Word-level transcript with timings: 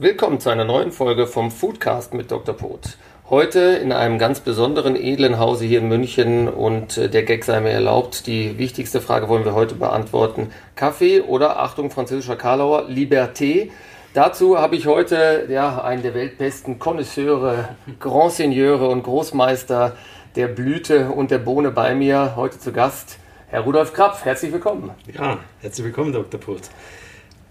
Willkommen 0.00 0.38
zu 0.38 0.48
einer 0.48 0.64
neuen 0.64 0.92
Folge 0.92 1.26
vom 1.26 1.50
Foodcast 1.50 2.14
mit 2.14 2.30
Dr. 2.30 2.54
Pot. 2.54 2.96
Heute 3.28 3.58
in 3.58 3.90
einem 3.90 4.20
ganz 4.20 4.38
besonderen 4.38 4.94
edlen 4.94 5.40
Hause 5.40 5.64
hier 5.64 5.80
in 5.80 5.88
München 5.88 6.46
und 6.46 6.96
äh, 6.96 7.08
der 7.08 7.24
Gag 7.24 7.42
sei 7.44 7.58
mir 7.58 7.70
erlaubt. 7.70 8.28
Die 8.28 8.58
wichtigste 8.58 9.00
Frage 9.00 9.28
wollen 9.28 9.44
wir 9.44 9.54
heute 9.54 9.74
beantworten. 9.74 10.52
Kaffee 10.76 11.22
oder, 11.22 11.58
Achtung, 11.58 11.90
französischer 11.90 12.36
Karlauer, 12.36 12.84
Liberté. 12.88 13.70
Dazu 14.14 14.56
habe 14.56 14.76
ich 14.76 14.86
heute 14.86 15.48
ja, 15.50 15.82
einen 15.82 16.02
der 16.02 16.14
weltbesten 16.14 16.78
Connoisseure, 16.78 17.70
Grand 17.98 18.30
Seigneur 18.30 18.88
und 18.88 19.02
Großmeister 19.02 19.96
der 20.36 20.46
Blüte 20.46 21.10
und 21.10 21.32
der 21.32 21.38
Bohne 21.38 21.72
bei 21.72 21.96
mir. 21.96 22.34
Heute 22.36 22.60
zu 22.60 22.70
Gast 22.70 23.18
Herr 23.48 23.62
Rudolf 23.62 23.92
Krapf. 23.94 24.24
Herzlich 24.24 24.52
willkommen. 24.52 24.92
Ja, 25.12 25.38
herzlich 25.60 25.86
willkommen, 25.86 26.12
Dr. 26.12 26.38
Pot. 26.38 26.60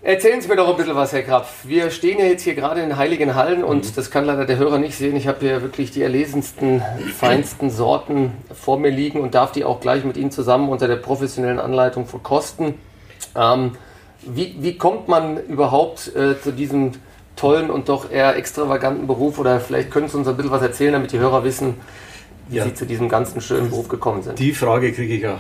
Erzählen 0.04 0.40
Sie 0.40 0.48
mir 0.48 0.56
doch 0.56 0.70
ein 0.70 0.78
bisschen 0.78 0.96
was, 0.96 1.12
Herr 1.12 1.24
Krapf. 1.24 1.66
Wir 1.66 1.90
stehen 1.90 2.20
ja 2.20 2.26
jetzt 2.26 2.44
hier 2.44 2.54
gerade 2.54 2.82
in 2.82 2.98
heiligen 2.98 3.34
Hallen 3.34 3.64
und 3.64 3.84
mhm. 3.84 3.96
das 3.96 4.12
kann 4.12 4.26
leider 4.26 4.46
der 4.46 4.58
Hörer 4.58 4.78
nicht 4.78 4.96
sehen. 4.96 5.16
Ich 5.16 5.28
habe 5.28 5.40
hier 5.40 5.62
wirklich 5.64 5.90
die 5.90 6.04
erlesensten, 6.04 6.84
feinsten 7.16 7.72
Sorten 7.72 8.32
vor 8.54 8.80
mir 8.80 8.92
liegen 8.92 9.22
und 9.22 9.34
darf 9.34 9.52
die 9.52 9.66
auch 9.66 9.82
gleich 9.82 10.06
mit 10.06 10.16
Ihnen 10.16 10.30
zusammen 10.30 10.70
unter 10.70 10.88
der 10.88 10.98
professionellen 10.98 11.60
Anleitung 11.60 12.06
verkosten. 12.06 12.76
Ähm, 13.36 13.72
wie, 14.22 14.56
wie, 14.60 14.78
kommt 14.78 15.08
man 15.08 15.44
überhaupt 15.46 16.16
äh, 16.16 16.40
zu 16.40 16.52
diesem 16.52 16.92
tollen 17.36 17.72
und 17.72 17.90
doch 17.90 18.12
eher 18.12 18.36
extravaganten 18.36 19.08
Beruf? 19.08 19.40
Oder 19.40 19.60
vielleicht 19.60 19.90
können 19.90 20.10
Sie 20.10 20.18
uns 20.18 20.28
ein 20.28 20.38
bisschen 20.38 20.52
was 20.52 20.62
erzählen, 20.62 20.94
damit 20.94 21.12
die 21.12 21.20
Hörer 21.20 21.44
wissen, 21.44 21.76
wie 22.50 22.58
ja. 22.58 22.66
Sie 22.66 22.74
zu 22.76 22.86
diesem 22.86 23.10
ganzen 23.10 23.42
schönen 23.42 23.72
Beruf 23.72 23.88
gekommen 23.88 24.22
sind. 24.22 24.38
Die 24.38 24.54
Frage 24.54 24.94
kriege 24.94 25.16
ich 25.16 25.24
ja 25.24 25.40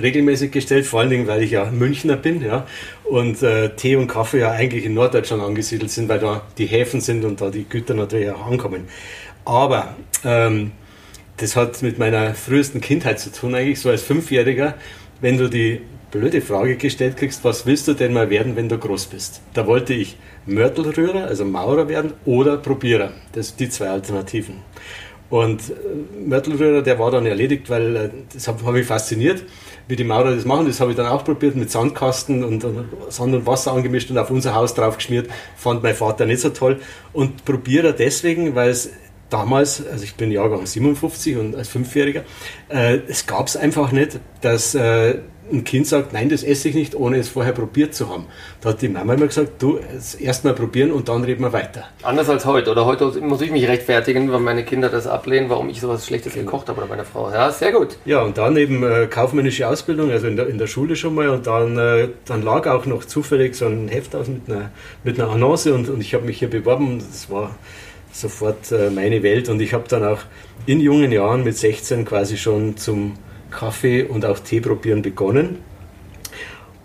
regelmäßig 0.00 0.50
gestellt, 0.50 0.86
vor 0.86 1.00
allen 1.00 1.10
Dingen, 1.10 1.26
weil 1.26 1.42
ich 1.42 1.52
ja 1.52 1.70
Münchner 1.70 2.16
bin 2.16 2.42
ja, 2.42 2.66
und 3.04 3.42
äh, 3.42 3.74
Tee 3.76 3.96
und 3.96 4.08
Kaffee 4.08 4.40
ja 4.40 4.50
eigentlich 4.50 4.84
in 4.84 4.94
Norddeutschland 4.94 5.42
angesiedelt 5.42 5.90
sind, 5.90 6.08
weil 6.08 6.18
da 6.18 6.42
die 6.58 6.66
Häfen 6.66 7.00
sind 7.00 7.24
und 7.24 7.40
da 7.40 7.50
die 7.50 7.64
Güter 7.64 7.94
natürlich 7.94 8.30
auch 8.30 8.46
ankommen. 8.46 8.88
Aber 9.44 9.94
ähm, 10.24 10.72
das 11.36 11.56
hat 11.56 11.82
mit 11.82 11.98
meiner 11.98 12.34
frühesten 12.34 12.80
Kindheit 12.80 13.18
zu 13.20 13.32
tun, 13.32 13.54
eigentlich 13.54 13.80
so 13.80 13.90
als 13.90 14.02
Fünfjähriger, 14.02 14.74
wenn 15.20 15.38
du 15.38 15.48
die 15.48 15.80
blöde 16.10 16.40
Frage 16.40 16.76
gestellt 16.76 17.16
kriegst, 17.16 17.42
was 17.42 17.66
willst 17.66 17.88
du 17.88 17.94
denn 17.94 18.12
mal 18.12 18.30
werden, 18.30 18.54
wenn 18.54 18.68
du 18.68 18.78
groß 18.78 19.06
bist? 19.06 19.40
Da 19.54 19.66
wollte 19.66 19.94
ich 19.94 20.16
Mörtelrührer, 20.46 21.24
also 21.24 21.44
Maurer 21.44 21.88
werden 21.88 22.12
oder 22.24 22.58
Probierer. 22.58 23.12
Das 23.32 23.48
sind 23.48 23.60
die 23.60 23.68
zwei 23.70 23.88
Alternativen. 23.88 24.56
Und 25.30 25.70
äh, 25.70 26.28
Mörtelrührer, 26.28 26.82
der 26.82 26.98
war 26.98 27.10
dann 27.10 27.24
erledigt, 27.24 27.70
weil 27.70 27.96
äh, 27.96 28.10
das 28.32 28.46
hat 28.46 28.62
mich 28.62 28.86
fasziniert 28.86 29.42
wie 29.92 29.96
die 29.96 30.04
Maurer 30.04 30.34
das 30.34 30.46
machen. 30.46 30.66
Das 30.66 30.80
habe 30.80 30.92
ich 30.92 30.96
dann 30.96 31.04
auch 31.04 31.22
probiert 31.22 31.54
mit 31.54 31.70
Sandkasten 31.70 32.42
und, 32.44 32.64
Sand 33.10 33.34
und 33.34 33.46
Wasser 33.46 33.72
angemischt 33.72 34.10
und 34.10 34.16
auf 34.16 34.30
unser 34.30 34.54
Haus 34.54 34.72
drauf 34.72 34.96
geschmiert. 34.96 35.28
Fand 35.54 35.82
mein 35.82 35.94
Vater 35.94 36.24
nicht 36.24 36.40
so 36.40 36.48
toll. 36.48 36.80
Und 37.12 37.44
probiere 37.44 37.92
deswegen, 37.92 38.54
weil 38.54 38.70
es 38.70 38.90
damals, 39.28 39.86
also 39.86 40.02
ich 40.02 40.14
bin 40.14 40.32
Jahrgang 40.32 40.64
57 40.64 41.36
und 41.36 41.54
als 41.54 41.68
Fünfjähriger, 41.68 42.22
äh, 42.70 43.00
es 43.06 43.26
gab 43.26 43.48
es 43.48 43.58
einfach 43.58 43.92
nicht, 43.92 44.18
dass 44.40 44.74
äh, 44.74 45.18
ein 45.50 45.64
Kind 45.64 45.86
sagt, 45.86 46.12
nein, 46.12 46.28
das 46.28 46.42
esse 46.42 46.68
ich 46.68 46.74
nicht, 46.74 46.94
ohne 46.94 47.18
es 47.18 47.28
vorher 47.28 47.52
probiert 47.52 47.94
zu 47.94 48.08
haben. 48.08 48.26
Da 48.60 48.70
hat 48.70 48.82
die 48.82 48.88
Mama 48.88 49.14
immer 49.14 49.26
gesagt, 49.26 49.60
du, 49.60 49.78
erst 50.18 50.44
mal 50.44 50.54
probieren 50.54 50.92
und 50.92 51.08
dann 51.08 51.24
reden 51.24 51.42
wir 51.42 51.52
weiter. 51.52 51.84
Anders 52.02 52.28
als 52.28 52.44
heute. 52.44 52.70
Oder 52.70 52.86
heute 52.86 53.06
muss 53.20 53.40
ich 53.40 53.50
mich 53.50 53.66
rechtfertigen, 53.66 54.30
weil 54.32 54.40
meine 54.40 54.64
Kinder 54.64 54.88
das 54.88 55.06
ablehnen, 55.06 55.50
warum 55.50 55.68
ich 55.68 55.80
sowas 55.80 56.06
Schlechtes 56.06 56.34
genau. 56.34 56.46
gekocht 56.46 56.68
habe 56.68 56.80
oder 56.80 56.88
meine 56.88 57.04
Frau. 57.04 57.30
Ja, 57.30 57.50
sehr 57.50 57.72
gut. 57.72 57.96
Ja, 58.04 58.22
und 58.22 58.38
dann 58.38 58.56
eben 58.56 58.82
äh, 58.82 59.06
kaufmännische 59.06 59.66
Ausbildung, 59.68 60.10
also 60.10 60.26
in 60.26 60.36
der, 60.36 60.46
in 60.46 60.58
der 60.58 60.66
Schule 60.68 60.96
schon 60.96 61.14
mal. 61.14 61.28
Und 61.28 61.46
dann, 61.46 61.76
äh, 61.76 62.08
dann 62.24 62.42
lag 62.42 62.66
auch 62.66 62.86
noch 62.86 63.04
zufällig 63.04 63.56
so 63.56 63.66
ein 63.66 63.88
Heft 63.88 64.14
aus 64.14 64.28
mit 64.28 64.48
einer, 64.48 64.70
mit 65.02 65.20
einer 65.20 65.30
Annonce 65.30 65.68
und, 65.68 65.88
und 65.88 66.00
ich 66.00 66.14
habe 66.14 66.24
mich 66.24 66.38
hier 66.38 66.50
beworben. 66.50 66.98
Das 66.98 67.30
war 67.30 67.56
sofort 68.12 68.70
äh, 68.70 68.90
meine 68.90 69.22
Welt 69.22 69.48
und 69.48 69.60
ich 69.60 69.74
habe 69.74 69.84
dann 69.88 70.04
auch 70.04 70.20
in 70.66 70.80
jungen 70.80 71.10
Jahren 71.10 71.42
mit 71.44 71.56
16 71.56 72.04
quasi 72.04 72.36
schon 72.36 72.76
zum 72.76 73.14
Kaffee 73.52 74.02
und 74.02 74.24
auch 74.24 74.38
Tee 74.40 74.60
probieren 74.60 75.02
begonnen. 75.02 75.58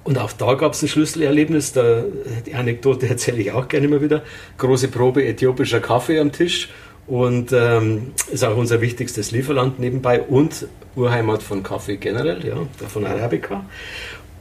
Und 0.04 0.18
auch 0.18 0.32
da 0.32 0.54
gab 0.54 0.74
es 0.74 0.82
ein 0.82 0.88
Schlüsselerlebnis, 0.88 1.74
da, 1.74 2.04
die 2.46 2.54
Anekdote 2.54 3.10
erzähle 3.10 3.40
ich 3.40 3.52
auch 3.52 3.68
gerne 3.68 3.88
mal 3.88 4.02
wieder. 4.02 4.24
Große 4.58 4.88
Probe 4.88 5.26
äthiopischer 5.26 5.82
Kaffee 5.82 6.20
am 6.20 6.32
Tisch 6.32 6.70
und 7.08 7.52
ähm, 7.52 8.14
ist 8.32 8.46
auch 8.46 8.56
unser 8.56 8.80
wichtigstes 8.80 9.32
Lieferland 9.32 9.80
nebenbei 9.80 10.22
und 10.22 10.68
Urheimat 10.96 11.44
von 11.44 11.64
Kaffee 11.64 11.98
generell, 11.98 12.46
ja, 12.46 12.56
von 12.88 13.06
Arabica. 13.06 13.66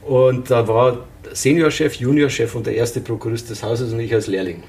Und 0.02 0.50
da 0.52 0.68
war 0.68 1.06
Seniorchef, 1.32 1.94
Juniorchef 1.94 2.54
und 2.54 2.66
der 2.66 2.76
erste 2.76 3.00
Prokurist 3.00 3.50
des 3.50 3.64
Hauses 3.64 3.92
und 3.92 3.98
ich 3.98 4.14
als 4.14 4.28
Lehrling 4.28 4.62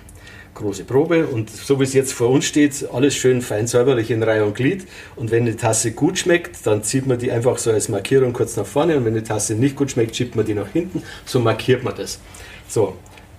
große 0.58 0.84
Probe 0.84 1.28
und 1.28 1.50
so 1.50 1.80
wie 1.80 1.84
es 1.84 1.94
jetzt 1.94 2.14
vor 2.14 2.30
uns 2.30 2.46
steht, 2.46 2.88
alles 2.92 3.16
schön 3.16 3.42
fein 3.42 3.68
säuberlich 3.68 4.12
in 4.12 4.22
Reihe 4.24 4.44
und 4.44 4.56
Glied. 4.56 4.86
Und 5.16 5.32
wenn 5.32 5.46
die 5.46 5.56
Tasse 5.56 5.92
gut 5.92 6.18
schmeckt, 6.18 6.66
dann 6.66 6.84
zieht 6.84 7.08
man 7.08 7.20
die 7.20 7.32
einfach 7.32 7.58
so 7.58 7.72
als 7.72 7.90
Markierung 7.90 8.34
kurz 8.34 8.58
nach 8.58 8.66
vorne 8.66 8.98
und 8.98 9.06
wenn 9.06 9.14
die 9.14 9.24
Tasse 9.24 9.56
nicht 9.56 9.76
gut 9.76 9.92
schmeckt, 9.92 10.16
schiebt 10.16 10.36
man 10.36 10.46
die 10.46 10.54
nach 10.54 10.70
hinten. 10.70 11.04
So 11.26 11.40
markiert 11.40 11.84
man 11.84 11.96
das. 11.96 12.20
So, 12.68 12.96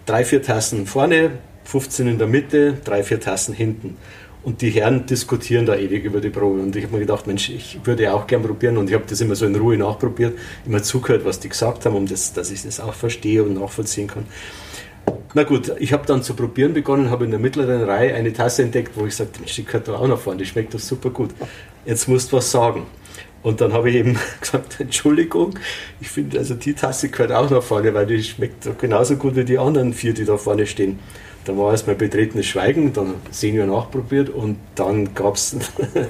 drei, 0.06 0.24
vier 0.24 0.42
Tassen 0.42 0.86
vorne, 0.86 1.32
15 1.64 2.08
in 2.08 2.18
der 2.18 2.28
Mitte, 2.28 2.78
drei, 2.84 3.02
vier 3.02 3.20
Tassen 3.20 3.54
hinten. 3.54 3.96
Und 4.42 4.62
die 4.62 4.70
Herren 4.70 5.04
diskutieren 5.04 5.66
da 5.66 5.76
ewig 5.76 6.04
über 6.04 6.20
die 6.20 6.30
Probe. 6.30 6.60
Und 6.60 6.74
ich 6.74 6.84
habe 6.84 6.94
mir 6.94 7.00
gedacht, 7.00 7.26
Mensch, 7.26 7.50
ich 7.50 7.80
würde 7.84 8.04
ja 8.04 8.14
auch 8.14 8.26
gern 8.26 8.42
probieren. 8.42 8.78
Und 8.78 8.88
ich 8.88 8.94
habe 8.94 9.04
das 9.06 9.20
immer 9.20 9.34
so 9.34 9.44
in 9.44 9.54
Ruhe 9.56 9.76
nachprobiert, 9.76 10.38
immer 10.64 10.82
zugehört, 10.82 11.24
was 11.24 11.40
die 11.40 11.48
gesagt 11.48 11.84
haben, 11.84 11.96
um 11.96 12.06
das, 12.06 12.32
dass 12.32 12.50
ich 12.50 12.62
das 12.62 12.80
auch 12.80 12.94
verstehe 12.94 13.42
und 13.42 13.54
nachvollziehen 13.54 14.06
kann. 14.06 14.24
Na 15.34 15.42
gut, 15.42 15.72
ich 15.78 15.92
habe 15.92 16.06
dann 16.06 16.22
zu 16.22 16.34
probieren 16.34 16.72
begonnen, 16.72 17.10
habe 17.10 17.24
in 17.24 17.30
der 17.30 17.40
mittleren 17.40 17.82
Reihe 17.82 18.14
eine 18.14 18.32
Tasse 18.32 18.62
entdeckt, 18.62 18.92
wo 18.94 19.06
ich 19.06 19.14
sagte, 19.14 19.40
die 19.42 19.64
gehört 19.64 19.88
da 19.88 19.94
auch 19.94 20.08
noch 20.08 20.18
vorne, 20.18 20.38
die 20.38 20.46
schmeckt 20.46 20.72
doch 20.72 20.78
super 20.78 21.10
gut. 21.10 21.30
Jetzt 21.84 22.08
musst 22.08 22.32
du 22.32 22.38
was 22.38 22.50
sagen. 22.50 22.86
Und 23.42 23.60
dann 23.60 23.72
habe 23.72 23.90
ich 23.90 23.96
eben 23.96 24.18
gesagt, 24.40 24.80
Entschuldigung, 24.80 25.58
ich 26.00 26.08
finde, 26.08 26.38
also 26.38 26.54
die 26.54 26.74
Tasse 26.74 27.08
gehört 27.08 27.32
auch 27.32 27.50
nach 27.50 27.62
vorne, 27.62 27.92
weil 27.94 28.06
die 28.06 28.22
schmeckt 28.22 28.66
doch 28.66 28.76
genauso 28.78 29.16
gut 29.16 29.36
wie 29.36 29.44
die 29.44 29.58
anderen 29.58 29.92
vier, 29.92 30.14
die 30.14 30.24
da 30.24 30.36
vorne 30.36 30.66
stehen. 30.66 30.98
Dann 31.44 31.56
war 31.56 31.70
erstmal 31.70 31.96
betretenes 31.96 32.46
Schweigen, 32.46 32.92
dann 32.92 33.14
Senior 33.30 33.66
nachprobiert 33.66 34.28
und 34.28 34.58
dann 34.74 35.14
gab 35.14 35.36
es 35.36 35.54
ein 35.94 36.08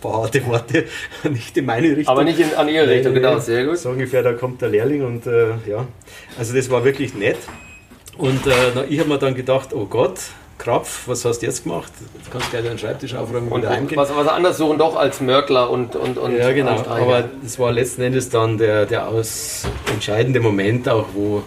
paar 0.00 0.22
harte 0.22 0.44
Worte, 0.46 0.84
nicht 1.30 1.56
in 1.56 1.66
meine 1.66 1.96
Richtung. 1.96 2.08
Aber 2.08 2.24
nicht 2.24 2.40
in, 2.40 2.52
an 2.54 2.68
Ihre 2.68 2.88
Richtung, 2.88 3.14
genau, 3.14 3.38
sehr 3.38 3.64
gut. 3.64 3.78
So 3.78 3.90
ungefähr, 3.90 4.22
da 4.22 4.32
kommt 4.32 4.60
der 4.60 4.68
Lehrling 4.68 5.04
und 5.04 5.26
äh, 5.26 5.50
ja, 5.66 5.86
also 6.38 6.54
das 6.54 6.68
war 6.70 6.84
wirklich 6.84 7.14
nett. 7.14 7.38
Und 8.16 8.46
äh, 8.46 8.50
na, 8.74 8.84
ich 8.88 8.98
habe 9.00 9.08
mir 9.08 9.18
dann 9.18 9.34
gedacht, 9.34 9.72
oh 9.72 9.86
Gott, 9.86 10.18
Krapf, 10.58 11.08
was 11.08 11.24
hast 11.24 11.40
du 11.40 11.46
jetzt 11.46 11.64
gemacht? 11.64 11.92
Du 12.24 12.30
kannst 12.30 12.50
gleich 12.50 12.64
deinen 12.64 12.78
Schreibtisch 12.78 13.14
aufräumen 13.14 13.48
und 13.48 13.62
wieder 13.62 13.70
heimgehen. 13.70 14.00
Was, 14.00 14.14
was 14.14 14.28
anders 14.28 14.56
suchen 14.56 14.78
doch 14.78 14.96
als 14.96 15.20
Mörkler 15.20 15.68
und 15.68 15.96
und, 15.96 16.16
und 16.16 16.36
Ja, 16.36 16.52
genau. 16.52 16.76
Aber 16.88 17.28
es 17.44 17.58
war 17.58 17.72
letzten 17.72 18.02
Endes 18.02 18.30
dann 18.30 18.56
der, 18.56 18.86
der 18.86 19.08
aus 19.08 19.64
entscheidende 19.92 20.40
Moment 20.40 20.88
auch, 20.88 21.06
wo 21.12 21.42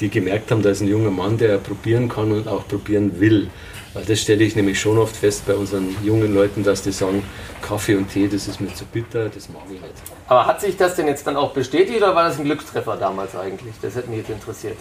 die 0.00 0.10
gemerkt 0.10 0.50
haben, 0.50 0.62
da 0.62 0.70
ist 0.70 0.80
ein 0.80 0.88
junger 0.88 1.10
Mann, 1.10 1.38
der 1.38 1.58
probieren 1.58 2.08
kann 2.08 2.30
und 2.30 2.46
auch 2.46 2.68
probieren 2.68 3.18
will. 3.18 3.50
Weil 3.94 4.04
das 4.04 4.20
stelle 4.20 4.44
ich 4.44 4.54
nämlich 4.54 4.78
schon 4.78 4.98
oft 4.98 5.16
fest 5.16 5.46
bei 5.46 5.54
unseren 5.54 5.96
jungen 6.04 6.32
Leuten, 6.34 6.62
dass 6.62 6.82
die 6.82 6.92
sagen, 6.92 7.22
Kaffee 7.62 7.96
und 7.96 8.08
Tee, 8.08 8.28
das 8.28 8.46
ist 8.46 8.60
mir 8.60 8.72
zu 8.74 8.84
bitter, 8.84 9.28
das 9.28 9.48
mag 9.48 9.62
ich 9.66 9.80
nicht. 9.80 9.94
Aber 10.28 10.46
hat 10.46 10.60
sich 10.60 10.76
das 10.76 10.94
denn 10.94 11.08
jetzt 11.08 11.26
dann 11.26 11.36
auch 11.36 11.52
bestätigt 11.52 11.96
oder 11.96 12.14
war 12.14 12.24
das 12.28 12.38
ein 12.38 12.44
Glückstreffer 12.44 12.96
damals 12.96 13.34
eigentlich? 13.34 13.74
Das 13.80 13.96
hätte 13.96 14.10
mich 14.10 14.18
jetzt 14.18 14.30
interessiert. 14.30 14.76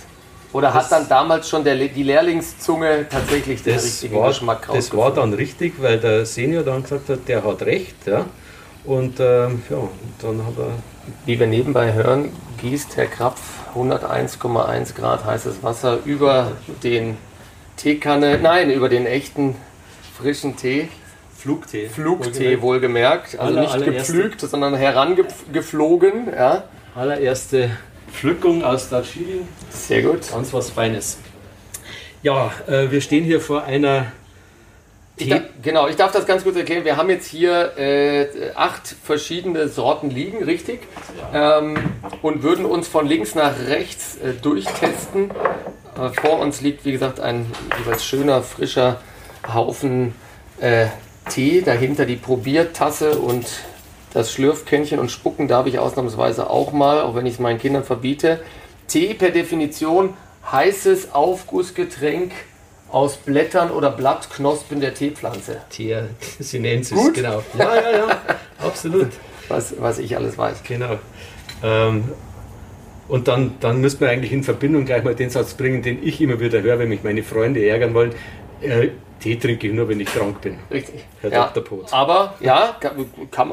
Oder 0.53 0.73
hat 0.73 0.91
dann 0.91 1.07
damals 1.09 1.49
schon 1.49 1.63
der, 1.63 1.75
die 1.75 2.03
Lehrlingszunge 2.03 3.07
tatsächlich 3.09 3.63
den 3.63 3.77
richtigen 3.77 4.15
war, 4.15 4.29
Geschmack 4.29 4.67
Das 4.71 4.95
war 4.95 5.13
dann 5.13 5.33
richtig, 5.33 5.81
weil 5.81 5.99
der 5.99 6.25
Senior 6.25 6.63
dann 6.63 6.83
gesagt 6.83 7.09
hat, 7.09 7.27
der 7.27 7.43
hat 7.43 7.61
recht. 7.63 8.07
Ja? 8.07 8.25
Und 8.85 9.19
ähm, 9.19 9.63
ja, 9.69 9.89
dann 10.21 10.45
hat 10.45 10.57
er. 10.57 10.69
Wie 11.25 11.39
wir 11.39 11.47
nebenbei 11.47 11.93
hören, 11.93 12.31
gießt 12.61 12.97
Herr 12.97 13.05
Krapf 13.05 13.39
101,1 13.75 14.93
Grad 14.93 15.23
heißes 15.23 15.63
Wasser 15.63 15.99
über 16.03 16.51
den 16.83 17.17
Teekanne, 17.77 18.39
nein, 18.41 18.69
über 18.71 18.89
den 18.89 19.05
echten 19.05 19.55
frischen 20.17 20.57
Tee. 20.57 20.89
Flugtee. 21.37 21.87
Flugtee 21.87 22.61
wohlgemerkt. 22.61 23.39
Also 23.39 23.57
Aller, 23.57 23.61
nicht 23.61 23.85
gepflügt, 23.85 24.41
sondern 24.41 24.75
herangeflogen. 24.75 26.33
Ja. 26.35 26.63
Allererste 26.95 27.69
Pflückung 28.11 28.63
aus 28.63 28.89
Darjeeling. 28.89 29.47
Sehr 29.69 30.01
gut. 30.01 30.31
Ganz 30.31 30.53
was 30.53 30.69
Feines. 30.69 31.17
Ja, 32.23 32.51
äh, 32.67 32.91
wir 32.91 33.01
stehen 33.01 33.23
hier 33.23 33.39
vor 33.39 33.63
einer. 33.63 34.11
Ich 35.17 35.29
da, 35.29 35.41
genau, 35.61 35.87
ich 35.87 35.95
darf 35.95 36.11
das 36.11 36.25
ganz 36.25 36.43
kurz 36.43 36.55
erklären. 36.57 36.85
Wir 36.85 36.97
haben 36.97 37.09
jetzt 37.09 37.27
hier 37.27 37.77
äh, 37.77 38.27
acht 38.55 38.95
verschiedene 39.03 39.67
Sorten 39.67 40.09
liegen, 40.09 40.43
richtig? 40.43 40.81
Ja. 41.33 41.59
Ähm, 41.59 41.77
und 42.21 42.43
würden 42.43 42.65
uns 42.65 42.87
von 42.87 43.07
links 43.07 43.33
nach 43.33 43.57
rechts 43.67 44.17
äh, 44.17 44.33
durchtesten. 44.33 45.31
Äh, 45.95 46.09
vor 46.21 46.39
uns 46.39 46.61
liegt, 46.61 46.85
wie 46.85 46.91
gesagt, 46.91 47.19
ein 47.19 47.51
jeweils 47.79 48.05
schöner, 48.05 48.43
frischer 48.43 49.01
Haufen 49.51 50.13
äh, 50.59 50.87
Tee. 51.29 51.61
Dahinter 51.61 52.05
die 52.05 52.15
Probiertasse 52.15 53.17
und 53.17 53.45
das 54.17 54.31
Schlürfkännchen 54.33 54.97
und 54.97 55.11
Spucken 55.11 55.47
darf 55.47 55.67
ich 55.67 55.77
ausnahmsweise 55.77 56.49
auch 56.49 56.71
mal, 56.71 57.01
auch 57.01 57.13
wenn 57.13 57.27
ich 57.27 57.35
es 57.35 57.39
meinen 57.39 57.59
Kindern 57.59 57.83
verbiete. 57.83 58.39
Tee 58.87 59.13
per 59.13 59.29
Definition 59.29 60.15
heißes 60.51 61.13
Aufgussgetränk 61.13 62.31
aus 62.89 63.17
Blättern 63.17 63.69
oder 63.69 63.91
Blattknospen 63.91 64.81
der 64.81 64.95
Teepflanze. 64.95 65.61
Thea 65.69 66.07
sinensis, 66.39 66.97
Gut. 66.97 67.13
genau. 67.13 67.43
Ja, 67.59 67.75
ja, 67.75 67.91
ja, 67.91 68.07
absolut. 68.59 69.09
Was, 69.49 69.75
was 69.79 69.97
ich 69.99 70.13
alles 70.17 70.37
weiß. 70.37 70.61
Genau. 70.67 70.97
Ähm, 71.63 72.03
und 73.07 73.29
dann, 73.29 73.53
dann 73.61 73.79
müsste 73.79 74.03
man 74.03 74.11
eigentlich 74.11 74.33
in 74.33 74.43
Verbindung 74.43 74.83
gleich 74.83 75.05
mal 75.05 75.15
den 75.15 75.29
Satz 75.29 75.53
bringen, 75.53 75.81
den 75.81 76.05
ich 76.05 76.19
immer 76.19 76.41
wieder 76.41 76.61
höre, 76.61 76.79
wenn 76.79 76.89
mich 76.89 77.01
meine 77.01 77.23
Freunde 77.23 77.65
ärgern 77.65 77.93
wollen. 77.93 78.13
Äh, 78.59 78.89
Tee 79.19 79.35
trinke 79.37 79.67
ich 79.67 79.73
nur, 79.73 79.87
wenn 79.89 79.99
ich 79.99 80.07
krank 80.07 80.41
bin. 80.41 80.59
Richtig. 80.69 81.03
Herr 81.21 81.31
ja, 81.31 81.47
Dr. 81.53 81.63
Potz. 81.63 81.93
Aber 81.93 82.35
ja, 82.39 82.75
kann, 82.79 83.05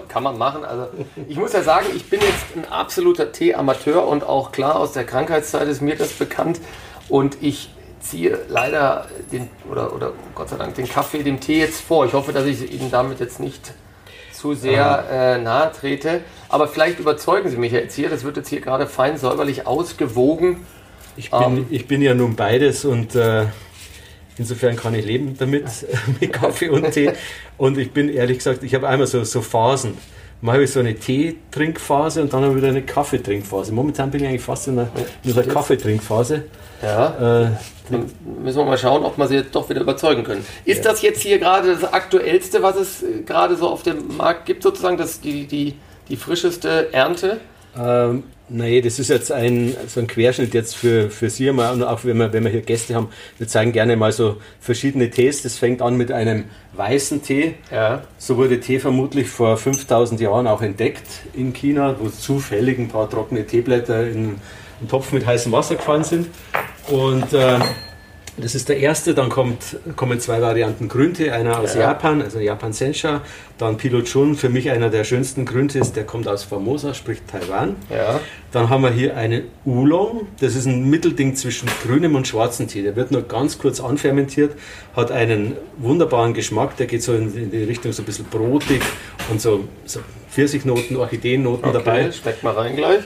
kann, 0.09 0.23
man- 0.23 0.39
machen. 0.39 0.65
Also 0.65 0.89
ich 1.29 1.37
muss 1.37 1.53
ja 1.53 1.63
sagen, 1.63 1.87
ich 1.95 2.09
bin 2.11 2.21
jetzt 2.21 2.57
ein 2.57 2.71
absoluter 2.71 3.33
Tee-Amateur 3.33 4.07
und 4.07 4.25
auch 4.25 4.53
klar 4.53 4.77
aus 4.77 4.93
der 4.93 5.05
Krankheitszeit 5.05 5.69
ist 5.69 5.81
mir 5.81 5.97
das 5.97 6.13
bekannt. 6.13 6.61
Und 7.09 7.39
ich 7.43 7.71
ziehe 8.01 8.39
leider 8.49 9.07
den, 9.33 9.49
oder, 9.71 9.95
oder 9.95 10.13
Gott 10.35 10.51
sei 10.51 10.57
Dank 10.57 10.75
den 10.75 10.89
Kaffee 10.89 11.23
dem 11.23 11.41
Tee 11.41 11.61
jetzt 11.61 11.81
vor. 11.81 12.05
Ich 12.07 12.13
hoffe, 12.13 12.33
dass 12.33 12.45
ich 12.45 12.73
Ihnen 12.73 12.91
damit 12.91 13.21
jetzt 13.21 13.41
nicht 13.41 13.73
zu 14.33 14.55
sehr 14.55 15.05
äh, 15.11 15.39
nahe 15.39 15.73
trete. 15.73 16.21
Aber 16.49 16.69
vielleicht 16.69 16.99
überzeugen 16.99 17.49
Sie 17.49 17.57
mich 17.57 17.73
jetzt 17.73 17.95
hier. 17.95 18.11
Das 18.11 18.25
wird 18.25 18.37
jetzt 18.37 18.49
hier 18.49 18.61
gerade 18.61 18.87
fein 18.87 19.17
säuberlich 19.17 19.67
ausgewogen. 19.67 20.67
Ich 21.17 21.31
bin, 21.31 21.43
Ähm. 21.43 21.67
ich 21.71 21.87
bin 21.87 22.03
ja 22.03 22.13
nun 22.13 22.37
beides 22.37 22.85
und 22.85 23.15
äh, 23.15 23.47
insofern 24.39 24.77
kann 24.77 24.95
ich 24.95 25.05
leben 25.05 25.35
damit, 25.39 25.65
mit 26.21 26.33
Kaffee 26.33 26.69
und 26.69 26.91
Tee. 26.93 27.13
Und 27.57 27.79
ich 27.79 27.91
bin 27.93 28.09
ehrlich 28.09 28.39
gesagt, 28.39 28.63
ich 28.63 28.75
habe 28.75 28.89
einmal 28.89 29.07
so, 29.07 29.25
so 29.25 29.41
Phasen. 29.41 29.97
Mal 30.41 30.55
habe 30.55 30.65
ich 30.65 30.73
so 30.73 30.81
eine 30.81 30.95
Tee-Trinkphase 30.95 32.21
und 32.21 32.33
dann 32.33 32.43
habe 32.43 32.53
ich 32.53 32.59
wieder 32.59 32.69
eine 32.69 32.83
Kaffeetrinkphase. 32.83 33.73
Momentan 33.73 34.11
bin 34.11 34.23
ich 34.23 34.29
eigentlich 34.29 34.43
fast 34.43 34.69
in 34.69 34.79
einer, 34.79 34.89
in 35.23 35.33
einer 35.33 35.43
Kaffeetrinkphase. 35.43 36.45
Ja. 36.83 37.45
Äh, 37.45 37.51
Dann 37.91 38.11
müssen 38.43 38.59
wir 38.59 38.65
mal 38.65 38.77
schauen, 38.77 39.05
ob 39.05 39.17
wir 39.17 39.27
sie 39.27 39.37
jetzt 39.37 39.55
doch 39.55 39.71
wieder 39.71 39.81
überzeugen 39.81 40.23
können. 40.23 40.45
Ist 40.67 40.85
das 40.85 41.01
jetzt 41.01 41.23
hier 41.23 41.39
gerade 41.39 41.75
das 41.75 41.91
aktuellste, 41.91 42.63
was 42.63 42.77
es 42.77 43.05
gerade 43.25 43.57
so 43.57 43.69
auf 43.69 43.83
dem 43.85 44.17
Markt 44.19 44.45
gibt, 44.45 44.63
sozusagen, 44.63 44.99
das 44.99 45.21
die, 45.21 45.47
die, 45.47 45.77
die 46.11 46.17
frischeste 46.17 46.93
Ernte? 46.93 47.41
Ähm, 47.79 48.25
nee, 48.49 48.81
das 48.81 48.99
ist 48.99 49.09
jetzt 49.09 49.33
ein, 49.33 49.75
so 49.87 50.01
ein 50.01 50.07
Querschnitt 50.07 50.55
jetzt 50.55 50.77
für, 50.77 51.11
für 51.11 51.31
Sie 51.31 51.51
mal, 51.53 51.73
und 51.73 51.83
auch 51.83 52.05
wenn 52.05 52.17
wir, 52.19 52.33
wenn 52.33 52.45
wir 52.45 52.51
hier 52.51 52.63
Gäste 52.63 52.95
haben. 52.95 53.09
Wir 53.39 53.49
zeigen 53.49 53.73
gerne 53.73 53.97
mal 53.97 54.13
so 54.13 54.37
verschiedene 54.61 55.11
Tees. 55.11 55.43
Das 55.43 55.59
fängt 55.59 55.83
an 55.83 55.97
mit 55.97 56.13
einem 56.13 56.45
weißen 56.75 57.23
Tee. 57.23 57.55
Ja. 57.71 58.03
So 58.19 58.37
wurde 58.37 58.61
Tee 58.61 58.79
vermutlich 58.79 59.29
vor 59.29 59.57
5000 59.57 60.21
Jahren 60.21 60.47
auch 60.47 60.63
entdeckt 60.63 61.07
in 61.35 61.53
China, 61.53 61.97
wo 61.99 62.09
zufällig 62.09 62.79
ein 62.79 62.89
paar 62.89 63.09
trockene 63.09 63.47
Teeblätter 63.47 64.07
in 64.07 64.39
einen 64.81 64.89
Topf 64.89 65.13
mit 65.13 65.27
heißem 65.27 65.53
Wasser 65.53 65.77
gefallen 65.77 66.05
sind. 66.05 66.27
Und 66.89 67.33
äh, 67.33 67.59
das 68.37 68.55
ist 68.55 68.69
der 68.69 68.79
erste, 68.79 69.15
dann 69.15 69.29
kommt, 69.29 69.77
kommen 69.97 70.19
zwei 70.19 70.41
Varianten 70.43 70.89
Grüntee, 70.89 71.31
einer 71.31 71.59
aus 71.61 71.75
Ja. 71.75 71.83
Japan, 71.83 72.21
also 72.21 72.41
Japan 72.41 72.73
Sencha, 72.73 73.21
dann 73.59 73.77
Pilochun, 73.77 74.35
für 74.35 74.49
mich 74.49 74.71
einer 74.71 74.91
der 74.91 75.05
schönsten 75.05 75.45
Grüntees, 75.45 75.93
der 75.93 76.05
kommt 76.05 76.27
aus 76.27 76.43
Formosa, 76.43 76.95
sprich 76.95 77.19
Taiwan. 77.31 77.77
Ja. 77.91 78.21
Dann 78.51 78.71
haben 78.71 78.83
wir 78.83 78.91
hier 78.91 79.17
einen 79.17 79.45
Oolong, 79.65 80.27
das 80.41 80.57
ist 80.57 80.67
ein 80.67 80.91
Mittelding 80.91 81.37
zwischen 81.37 81.69
grünem 81.85 82.17
und 82.17 82.27
schwarzem 82.27 82.67
Tee. 82.67 82.83
Der 82.83 82.97
wird 82.97 83.13
nur 83.13 83.23
ganz 83.23 83.59
kurz 83.59 83.81
anfermentiert, 83.81 84.57
hat 84.97 85.13
einen 85.13 85.57
wunderbaren 85.79 86.35
Geschmack, 86.35 86.77
der 86.77 86.87
geht 86.87 87.03
so 87.03 87.15
in, 87.15 87.37
in 87.37 87.51
die 87.51 87.63
Richtung 87.65 87.93
so 87.93 88.03
ein 88.03 88.07
bisschen 88.07 88.27
brotig 88.27 88.83
und 89.31 89.41
so, 89.41 89.65
so 89.87 90.01
Pfirsichnoten, 90.31 90.97
Orchideennoten 90.97 91.73
dabei. 91.73 92.07
Okay, 92.07 92.13
schmeckt 92.13 92.43
mal 92.43 92.55
rein 92.55 92.75
gleich. 92.75 93.05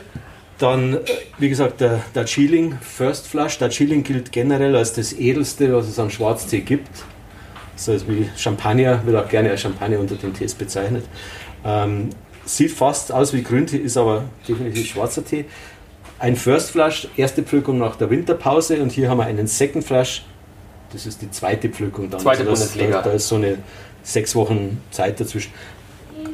Dann, 0.58 0.94
äh, 0.94 0.98
wie 1.38 1.48
gesagt, 1.48 1.80
der 1.80 2.02
Darjeeling 2.14 2.78
First 2.80 3.28
Flush. 3.28 3.58
Darjeeling 3.58 4.02
gilt 4.02 4.32
generell 4.32 4.74
als 4.76 4.92
das 4.92 5.12
edelste, 5.12 5.74
was 5.74 5.88
es 5.88 5.98
an 5.98 6.10
Schwarztee 6.10 6.60
gibt. 6.60 6.90
So 7.76 7.92
ist 7.92 8.08
wie 8.08 8.28
Champagner, 8.36 9.04
wird 9.06 9.16
auch 9.16 9.28
gerne 9.28 9.50
als 9.50 9.60
Champagner 9.60 10.00
unter 10.00 10.16
den 10.16 10.34
Tees 10.34 10.54
bezeichnet. 10.54 11.04
Ähm, 11.64 12.10
sieht 12.44 12.72
fast 12.72 13.12
aus 13.12 13.32
wie 13.32 13.42
Grüntee, 13.42 13.76
ist 13.76 13.96
aber 13.96 14.24
definitiv 14.48 14.86
schwarzer 14.88 15.24
Tee. 15.24 15.44
Ein 16.18 16.34
First 16.34 16.72
Flush, 16.72 17.06
erste 17.16 17.44
Pflückung 17.44 17.78
nach 17.78 17.94
der 17.94 18.10
Winterpause 18.10 18.82
und 18.82 18.90
hier 18.90 19.08
haben 19.08 19.18
wir 19.18 19.26
einen 19.26 19.46
Second 19.46 19.84
Flush, 19.84 20.24
das 20.92 21.06
ist 21.06 21.22
die 21.22 21.30
zweite 21.30 21.68
Pflückung 21.68 22.10
dann. 22.10 22.20
Zweite 22.20 22.44
Bundesliga. 22.44 23.02
Da, 23.02 23.02
da 23.02 23.12
ist 23.12 23.28
so 23.28 23.36
eine 23.36 23.58
sechs 24.02 24.34
Wochen 24.34 24.80
Zeit 24.90 25.20
dazwischen. 25.20 25.52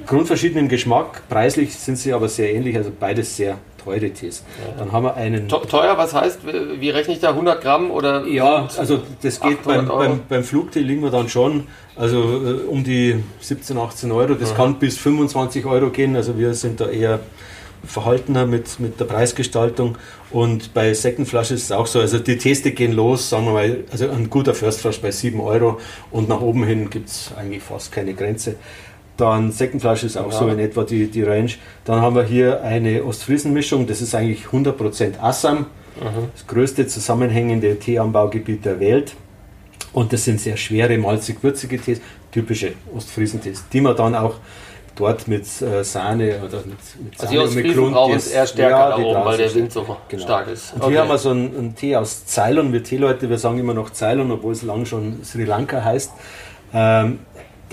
Grundverschieden 0.06 0.58
im 0.58 0.68
Geschmack, 0.68 1.22
preislich 1.28 1.74
sind 1.74 1.98
sie 1.98 2.12
aber 2.12 2.28
sehr 2.28 2.54
ähnlich, 2.54 2.76
also 2.76 2.90
beides 2.98 3.36
sehr 3.36 3.58
teure 3.84 4.10
Tees. 4.10 4.42
Dann 4.78 4.92
haben 4.92 5.04
wir 5.04 5.14
einen. 5.16 5.48
Te- 5.48 5.60
Teuer, 5.68 5.96
was 5.98 6.14
heißt, 6.14 6.40
wie 6.78 6.90
rechne 6.90 7.14
ich 7.14 7.20
da? 7.20 7.30
100 7.30 7.60
Gramm 7.60 7.90
oder? 7.90 8.26
Ja, 8.26 8.68
also 8.78 9.00
das 9.22 9.40
geht 9.40 9.58
800 9.60 9.64
beim, 9.64 9.98
beim, 9.98 10.20
beim 10.28 10.44
Flugtee 10.44 10.80
liegen 10.80 11.02
wir 11.02 11.10
dann 11.10 11.28
schon, 11.28 11.66
also 11.96 12.18
äh, 12.18 12.68
um 12.68 12.84
die 12.84 13.16
17, 13.40 13.76
18 13.78 14.10
Euro. 14.12 14.34
Das 14.34 14.54
kann 14.54 14.78
bis 14.78 14.96
25 14.98 15.64
Euro 15.66 15.90
gehen, 15.90 16.16
also 16.16 16.38
wir 16.38 16.54
sind 16.54 16.80
da 16.80 16.88
eher 16.88 17.20
verhaltener 17.86 18.46
mit, 18.46 18.80
mit 18.80 18.98
der 18.98 19.04
Preisgestaltung. 19.04 19.98
Und 20.30 20.72
bei 20.74 20.94
Second 20.94 21.28
Flush 21.28 21.50
ist 21.50 21.64
es 21.64 21.72
auch 21.72 21.86
so, 21.86 22.00
also 22.00 22.18
die 22.18 22.38
Teste 22.38 22.70
gehen 22.72 22.92
los, 22.92 23.28
sagen 23.28 23.44
wir 23.44 23.52
mal, 23.52 23.84
also 23.92 24.08
ein 24.08 24.30
guter 24.30 24.54
First 24.54 24.80
Flush 24.80 25.00
bei 25.00 25.10
7 25.10 25.38
Euro 25.40 25.78
und 26.10 26.28
nach 26.28 26.40
oben 26.40 26.64
hin 26.64 26.88
gibt 26.90 27.08
es 27.10 27.30
eigentlich 27.36 27.62
fast 27.62 27.92
keine 27.92 28.14
Grenze. 28.14 28.56
Dann 29.16 29.52
Second 29.52 29.80
Flush 29.82 30.02
ist 30.04 30.16
auch 30.16 30.32
Ja. 30.32 30.38
so 30.38 30.48
in 30.48 30.58
etwa 30.58 30.82
die, 30.84 31.06
die 31.08 31.22
Range. 31.22 31.50
Dann 31.84 32.00
haben 32.00 32.16
wir 32.16 32.24
hier 32.24 32.62
eine 32.62 33.04
Ostfriesen-Mischung, 33.04 33.86
das 33.86 34.00
ist 34.02 34.14
eigentlich 34.14 34.46
100% 34.46 35.20
Assam, 35.20 35.66
das 36.34 36.46
größte 36.48 36.86
zusammenhängende 36.88 37.78
Teeanbaugebiet 37.78 38.64
der 38.64 38.80
Welt. 38.80 39.14
Und 39.92 40.12
das 40.12 40.24
sind 40.24 40.40
sehr 40.40 40.56
schwere, 40.56 40.98
malzig-würzige 40.98 41.78
Tees, 41.80 42.00
typische 42.32 42.72
Ostfriesen-Tees, 42.96 43.64
die 43.72 43.80
man 43.80 43.94
dann 43.94 44.16
auch 44.16 44.34
dort 44.96 45.28
mit 45.28 45.42
äh, 45.62 45.84
Sahne 45.84 46.40
oder 46.44 46.58
mit, 46.58 46.76
mit 47.00 47.20
Also 47.20 47.26
Sahne 47.34 47.40
aus 47.42 47.54
mit 47.54 47.66
Friesen 47.66 47.92
brauchen 47.92 48.14
es 48.16 48.26
eher 48.28 48.46
stärker 48.48 48.70
Ja, 48.76 48.90
da 48.90 48.96
oben, 48.96 49.24
weil 49.24 49.36
der 49.38 49.54
Wind 49.54 49.72
so 49.72 49.86
Genau. 50.08 50.22
stark 50.22 50.48
ist. 50.48 50.74
Und 50.74 50.88
hier 50.88 51.00
haben 51.00 51.08
wir 51.08 51.18
so 51.18 51.30
einen, 51.30 51.56
einen 51.56 51.74
Tee 51.76 51.94
aus 51.94 52.26
Ceylon. 52.26 52.72
Wir 52.72 52.82
Teeleute, 52.82 53.30
wir 53.30 53.38
sagen 53.38 53.58
immer 53.58 53.74
noch 53.74 53.92
Ceylon, 53.92 54.30
obwohl 54.32 54.52
es 54.52 54.62
lang 54.62 54.84
schon 54.86 55.22
Sri 55.24 55.44
Lanka 55.44 55.82
heißt. 55.84 56.10
Ähm, 56.72 57.20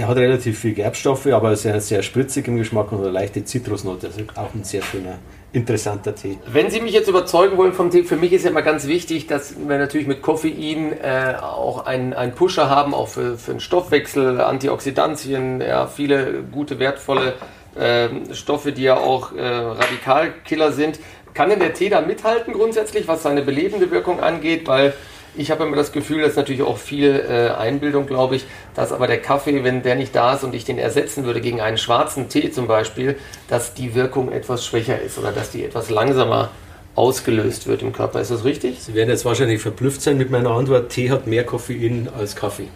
der 0.02 0.08
hat 0.08 0.18
relativ 0.18 0.58
viel 0.58 0.74
Gerbstoffe, 0.74 1.28
aber 1.28 1.52
ist 1.52 1.62
sehr, 1.62 2.02
spritzig 2.02 2.48
im 2.48 2.58
Geschmack 2.58 2.92
und 2.92 3.02
eine 3.02 3.12
leichte 3.12 3.46
Zitrusnote. 3.46 4.08
Also 4.08 4.22
auch 4.34 4.52
ein 4.56 4.64
sehr 4.64 4.82
schöner, 4.82 5.20
interessanter 5.54 6.16
Tee. 6.16 6.40
Wenn 6.52 6.72
Sie 6.72 6.82
mich 6.82 6.94
jetzt 6.94 7.08
überzeugen 7.08 7.56
wollen 7.56 7.72
vom 7.72 7.92
Tee, 7.92 8.02
für 8.02 8.16
mich 8.16 8.34
ist 8.34 8.44
ja 8.44 8.50
immer 8.50 8.64
ganz 8.64 8.88
wichtig, 8.88 9.28
dass 9.28 9.54
wir 9.60 9.78
natürlich 9.78 10.08
mit 10.08 10.24
Koffein 10.24 10.94
äh, 10.94 11.36
auch 11.40 11.86
einen, 11.86 12.14
einen 12.14 12.32
Pusher 12.32 12.68
haben, 12.68 12.96
auch 12.96 13.10
für, 13.10 13.38
für 13.38 13.52
den 13.52 13.60
Stoffwechsel, 13.60 14.42
Antioxidantien, 14.42 15.62
ja, 15.62 15.86
viele 15.86 16.46
gute, 16.52 16.80
wertvolle 16.80 17.36
ähm, 17.80 18.34
Stoffe, 18.34 18.72
die 18.72 18.82
ja 18.82 18.98
auch 18.98 19.36
äh, 19.36 19.46
Radikalkiller 19.46 20.72
sind. 20.72 21.00
Kann 21.36 21.52
denn 21.52 21.60
der 21.60 21.76
Tee 21.76 21.90
da 21.90 22.02
mithalten 22.02 22.54
grundsätzlich, 22.54 23.08
was 23.08 23.22
seine 23.22 23.44
belebende 23.44 23.92
Wirkung 23.92 24.20
angeht? 24.20 24.68
Weil 24.68 24.96
ich 25.36 25.52
habe 25.52 25.64
immer 25.64 25.76
das 25.76 25.92
Gefühl, 25.92 26.22
das 26.22 26.32
ist 26.32 26.36
natürlich 26.36 26.62
auch 26.62 26.78
viel 26.78 27.26
äh, 27.28 27.50
Einbildung, 27.50 28.06
glaube 28.06 28.36
ich, 28.36 28.46
dass 28.76 28.92
aber 28.92 29.08
der 29.08 29.22
Kaffee, 29.22 29.64
wenn 29.64 29.82
der 29.84 29.96
nicht 29.96 30.16
da 30.16 30.34
ist 30.34 30.44
und 30.44 30.54
ich 30.54 30.66
den 30.66 30.78
ersetzen 30.78 31.24
würde 31.24 31.42
gegen 31.42 31.62
einen 31.62 31.78
schwarzen 31.78 32.30
Tee 32.30 32.52
zum 32.52 32.68
Beispiel, 32.68 33.18
dass 33.48 33.74
die 33.74 33.96
Wirkung 33.96 34.32
etwas 34.32 34.66
schwächer 34.66 35.02
ist 35.02 35.18
oder 35.18 35.32
dass 35.32 35.52
die 35.52 35.64
etwas 35.64 35.90
langsamer 35.90 36.50
ausgelöst 36.96 37.68
wird 37.68 37.82
im 37.82 37.94
Körper. 37.94 38.20
Ist 38.20 38.32
das 38.32 38.44
richtig? 38.44 38.82
Sie 38.82 38.94
werden 38.94 39.10
jetzt 39.10 39.24
wahrscheinlich 39.24 39.62
verblüfft 39.62 40.02
sein 40.02 40.18
mit 40.18 40.30
meiner 40.30 40.52
Antwort. 40.52 40.90
Tee 40.90 41.10
hat 41.10 41.28
mehr 41.28 41.46
Koffein 41.46 42.10
als 42.18 42.36
Kaffee. 42.36 42.68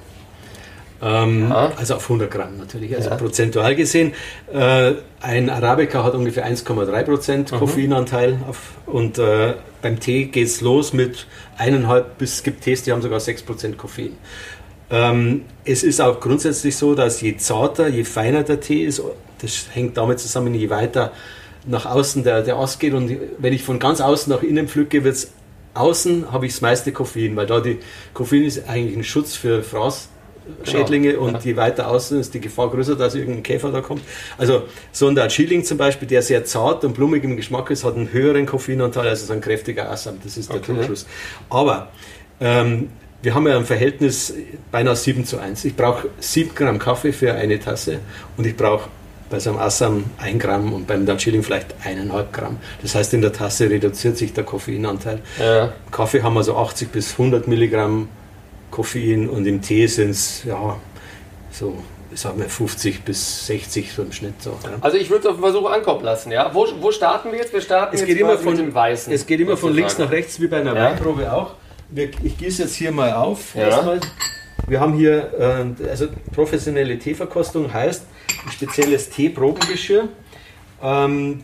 Ähm, 1.02 1.50
Ja. 1.50 1.72
Also 1.75 1.96
auf 1.96 2.08
100 2.10 2.32
Gramm 2.32 2.58
natürlich, 2.58 2.96
also 2.96 3.10
Ja. 3.10 3.16
prozentual 3.16 3.75
gesehen. 3.75 4.14
Äh, 4.54 4.94
ein 5.22 5.50
Arabica 5.50 6.04
hat 6.04 6.14
ungefähr 6.16 6.46
1,3 6.46 7.04
Prozent 7.04 7.52
Mhm. 7.52 7.58
Koffeinanteil 7.58 8.40
auf, 8.48 8.60
und 8.86 9.18
äh, 9.18 9.54
beim 9.82 10.00
Tee 10.00 10.25
geht 10.25 10.48
es 10.48 10.62
los 10.62 10.94
mit 10.94 11.28
1,5 11.58 12.06
bis 12.18 12.34
es 12.36 12.44
gibt 12.44 12.64
Tees, 12.64 12.84
die 12.84 12.92
haben 12.92 13.02
sogar 13.02 13.20
6 13.20 13.44
Prozent 13.44 13.78
Koffein. 13.78 14.14
Ähm, 14.90 15.42
es 15.66 15.84
ist 15.84 16.00
auch 16.00 16.20
grundsätzlich 16.20 16.75
so, 16.78 16.96
dass 16.96 17.20
je 17.22 17.38
zarter, 17.38 17.88
je 17.88 18.04
feiner 18.04 18.44
der 18.44 18.60
Tee 18.62 18.84
ist, 18.86 19.02
das 19.42 19.66
hängt 19.74 19.98
damit 19.98 20.20
zusammen, 20.20 20.54
je 20.54 20.70
weiter 20.70 21.12
nach 21.68 21.86
außen 21.88 22.24
der, 22.24 22.44
der 22.44 22.58
Ast 22.58 22.80
geht 22.80 22.94
und 22.94 23.12
wenn 23.40 23.52
ich 23.52 23.64
von 23.64 23.80
ganz 23.80 24.00
außen 24.00 24.32
nach 24.32 24.44
innen 24.44 24.68
pflücke, 24.68 25.04
wird 25.04 25.16
es 25.16 25.32
außen 25.74 26.32
habe 26.32 26.46
ich 26.46 26.54
das 26.54 26.62
meiste 26.62 26.92
Koffein, 26.94 27.36
weil 27.36 27.48
da 27.48 27.60
die 27.60 27.80
Koffein 28.14 28.44
ist 28.46 28.70
eigentlich 28.70 28.96
ein 28.96 29.04
Schutz 29.04 29.36
für 29.36 29.62
Fraßschädlinge 30.64 31.14
Genau, 31.14 31.25
und 31.25 31.34
ja. 31.34 31.40
je 31.44 31.56
weiter 31.58 31.88
außen 31.90 32.20
ist 32.20 32.34
die 32.34 32.40
Gefahr 32.42 32.70
größer, 32.70 32.96
dass 32.96 33.16
irgendein 33.16 33.44
Käfer 33.44 33.72
da 33.72 33.82
kommt. 33.82 34.02
Also 34.38 34.64
so 34.92 35.08
ein 35.08 35.16
Darjeeling 35.16 35.64
zum 35.64 35.78
Beispiel, 35.78 36.08
der 36.08 36.22
sehr 36.22 36.46
zart 36.46 36.84
und 36.86 36.94
blumig 36.94 37.24
im 37.24 37.36
Geschmack 37.38 37.70
ist, 37.72 37.84
hat 37.84 37.96
einen 37.96 38.12
höheren 38.12 38.46
Koffeinanteil 38.46 39.08
als 39.08 39.25
so 39.28 39.34
ein 39.34 39.42
kräftiger 39.42 39.90
Assam. 39.90 40.18
Das 40.24 40.38
ist 40.38 40.50
der 40.50 40.58
Okay. 40.58 40.74
Trugschluss. 40.74 41.06
Aber 41.50 41.92
ähm, 42.40 42.90
wir 43.22 43.34
haben 43.34 43.48
ja 43.48 43.58
ein 43.58 43.66
Verhältnis 43.66 44.34
beinahe 44.72 44.96
7 44.96 45.25
zu 45.25 45.40
1. 45.40 45.66
Ich 45.66 45.75
brauche 45.75 46.10
7 46.20 46.54
Gramm 46.54 46.78
Kaffee 46.80 47.12
für 47.12 47.34
eine 47.34 47.60
Tasse 47.60 48.00
und 48.38 48.46
ich 48.46 48.56
brauche 48.56 48.90
bei 49.30 49.40
so 49.40 49.50
einem 49.50 49.60
Assam 49.60 50.04
1 50.20 50.42
Gramm 50.44 50.72
und 50.74 50.86
beim 50.86 51.06
Darjeeling 51.08 51.42
vielleicht 51.42 51.74
1,5 51.84 52.25
Gramm. 52.32 52.58
Das 52.84 52.94
heißt, 52.94 53.14
in 53.16 53.22
der 53.22 53.34
Tasse 53.34 53.68
reduziert 53.70 54.18
sich 54.18 54.34
der 54.34 54.44
Koffeinanteil. 54.44 55.20
Ja. 55.40 55.74
Kaffee 55.92 56.22
haben 56.22 56.36
wir 56.36 56.44
so 56.44 56.56
80 56.56 56.90
bis 56.92 57.14
100 57.14 57.48
Milligramm 57.48 58.10
Koffein 58.75 59.29
und 59.29 59.46
im 59.46 59.62
Tee 59.62 59.88
sind 59.88 60.10
es 60.10 60.44
ja 60.44 60.77
so 61.50 61.77
sagen 62.13 62.39
wir 62.39 62.50
50 62.50 63.03
bis 63.03 63.48
60 63.48 63.91
so 63.94 64.03
im 64.03 64.12
Schnitt. 64.12 64.41
So, 64.41 64.51
ja. 64.63 64.77
Also 64.82 64.98
ich 64.98 65.10
würde 65.10 65.22
es 65.22 65.27
auf 65.27 65.36
den 65.36 65.41
Versuch 65.41 65.70
ankommen 65.70 66.03
lassen. 66.03 66.32
Ja? 66.32 66.53
Wo, 66.53 66.65
wo 66.79 66.91
starten 66.91 67.32
wir 67.32 67.39
jetzt? 67.39 67.53
Wir 67.53 67.62
starten 67.62 67.96
es 67.96 68.01
jetzt 68.01 68.08
geht 68.08 68.20
immer 68.20 68.38
von, 68.38 68.55
dem 68.55 68.74
Weißen. 68.74 69.12
Es 69.12 69.25
geht 69.25 69.39
immer 69.39 69.58
von 69.58 69.74
links 69.74 69.98
nach 69.98 70.12
rechts, 70.12 70.39
wie 70.39 70.48
bei 70.48 70.60
einer 70.60 70.75
ja. 70.75 70.86
Weinprobe 70.86 71.32
auch. 71.32 71.55
Ich 72.24 72.38
gieße 72.38 72.63
jetzt 72.63 72.75
hier 72.75 72.91
mal 72.91 73.13
auf. 73.13 73.55
Ja. 73.55 73.67
Erstmal. 73.67 74.00
Wir 74.67 74.79
haben 74.79 74.94
hier, 74.94 75.75
äh, 75.82 75.89
also 75.89 76.08
professionelle 76.34 76.98
Teeverkostung 76.98 77.72
heißt 77.72 78.05
ein 78.46 78.51
spezielles 78.51 79.10
Teeprobengeschirr. 79.10 80.10
Ähm, 80.82 81.44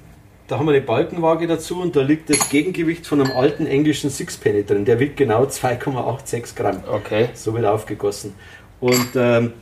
da 0.51 0.59
haben 0.59 0.65
wir 0.65 0.73
eine 0.73 0.81
Balkenwaage 0.81 1.47
dazu 1.47 1.81
und 1.81 1.95
da 1.95 2.01
liegt 2.01 2.29
das 2.29 2.49
Gegengewicht 2.49 3.07
von 3.07 3.21
einem 3.21 3.31
alten 3.31 3.65
englischen 3.65 4.09
Sixpenny 4.09 4.65
drin. 4.65 4.83
Der 4.83 4.99
wiegt 4.99 5.15
genau 5.15 5.43
2,86 5.43 6.55
Gramm. 6.57 6.83
Okay. 6.91 7.29
So 7.35 7.53
wird 7.53 7.65
aufgegossen. 7.65 8.33
Und 8.81 9.07
ähm, 9.15 9.53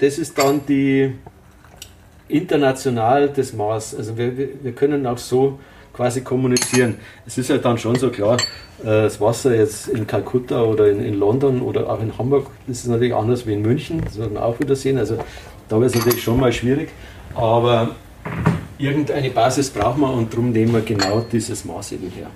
das 0.00 0.16
ist 0.16 0.38
dann 0.38 0.64
die 0.66 1.12
international 2.26 3.28
das 3.28 3.52
Maß. 3.52 3.96
Also 3.96 4.16
wir, 4.16 4.32
wir 4.62 4.72
können 4.72 5.06
auch 5.06 5.18
so 5.18 5.58
quasi 5.92 6.22
kommunizieren. 6.22 6.94
Es 7.26 7.36
ist 7.36 7.50
ja 7.50 7.58
dann 7.58 7.76
schon 7.76 7.96
so 7.96 8.08
klar, 8.08 8.38
äh, 8.82 8.84
das 8.84 9.20
Wasser 9.20 9.54
jetzt 9.54 9.88
in 9.88 10.06
Kalkutta 10.06 10.62
oder 10.62 10.90
in, 10.90 11.04
in, 11.04 11.18
London 11.18 11.60
oder 11.60 11.90
auch 11.90 12.00
in 12.00 12.16
Hamburg, 12.16 12.46
das 12.66 12.78
ist 12.78 12.86
natürlich 12.86 13.14
anders 13.14 13.46
wie 13.46 13.52
in 13.52 13.60
München, 13.60 14.00
das 14.02 14.18
werden 14.18 14.32
wir 14.32 14.42
auch 14.42 14.58
wieder 14.58 14.74
sehen. 14.74 14.96
Also 14.96 15.18
da 15.68 15.78
wird 15.78 15.90
es 15.90 15.98
natürlich 15.98 16.22
schon 16.22 16.40
mal 16.40 16.50
schwierig, 16.50 16.88
aber 17.34 17.90
irgendeine 18.78 19.30
Basis 19.30 19.70
braucht 19.70 19.98
man 19.98 20.14
und 20.14 20.32
darum 20.32 20.50
nehmen 20.50 20.72
wir 20.72 20.82
genau 20.82 21.20
dieses 21.20 21.64
Maß 21.64 21.92
eben 21.92 22.10
her. 22.10 22.28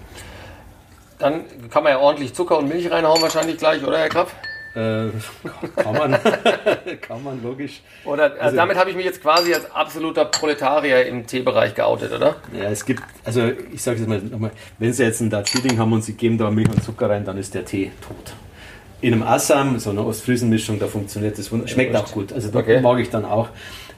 Dann 1.18 1.45
kann 1.71 1.83
man 1.83 1.92
ja 1.92 1.99
ordentlich 1.99 2.33
Zucker 2.35 2.59
und 2.59 2.68
Milch 2.68 2.90
reinhauen 2.90 3.21
wahrscheinlich 3.21 3.59
gleich, 3.59 3.85
oder 3.85 3.99
Herr 3.99 4.09
Kraft? 4.09 4.35
Äh, 4.75 5.09
kann 5.76 5.95
man, 5.95 6.12
kann 7.00 7.25
man 7.25 7.42
logisch. 7.42 7.80
Oder 8.04 8.25
also, 8.25 8.40
also 8.40 8.57
damit 8.57 8.76
habe 8.76 8.90
ich 8.90 8.97
mich 8.97 9.04
jetzt 9.04 9.21
quasi 9.21 9.52
als 9.52 9.68
absoluter 9.73 10.26
Proletarier 10.26 11.07
im 11.07 11.26
Teebereich 11.26 11.75
geoutet, 11.75 12.12
oder? 12.12 12.37
Ja, 12.57 12.71
es 12.71 12.85
gibt, 12.85 13.02
also 13.25 13.50
ich 13.73 13.83
sage 13.83 14.00
es 14.00 14.07
mal 14.07 14.21
nochmal, 14.21 14.52
wenn 14.78 14.92
Sie 14.92 15.02
jetzt 15.02 15.21
ein 15.21 15.30
Darjeeling 15.30 15.78
haben 15.78 15.92
und 15.92 16.04
Sie 16.04 16.12
geben 16.12 16.38
da 16.38 16.50
Milch 16.50 16.68
und 16.68 16.85
Zucker 16.85 17.11
rein, 17.11 17.25
dann 17.25 17.38
ist 17.38 17.54
der 17.54 17.64
Tee 17.64 17.90
tot. 18.00 18.35
In 19.00 19.14
einem 19.14 19.23
Assam, 19.23 19.78
so 19.78 19.90
eine 19.90 20.04
Ostfriesenmischung, 20.04 20.78
da 20.78 20.87
funktioniert 20.87 21.38
das 21.38 21.50
wunderbar. 21.50 21.73
Schmeckt 21.73 21.97
auch 21.97 22.12
gut. 22.12 22.33
Also 22.33 22.50
da 22.50 22.59
okay. 22.61 22.80
mag 22.80 23.00
ich 23.00 23.11
dann 23.11 23.25
auch. 23.25 23.49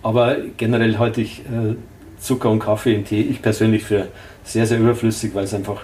Aber 0.02 0.36
generell 0.56 0.98
halte 0.98 1.20
ich 1.20 1.40
äh, 1.40 1.74
Zucker 2.20 2.50
und 2.50 2.60
Kaffee 2.60 2.94
im 2.94 3.04
Tee, 3.04 3.22
ich 3.22 3.42
persönlich 3.42 3.84
für 3.84 4.08
sehr, 4.44 4.66
sehr 4.66 4.78
überflüssig, 4.78 5.34
weil 5.34 5.44
es 5.44 5.54
einfach 5.54 5.82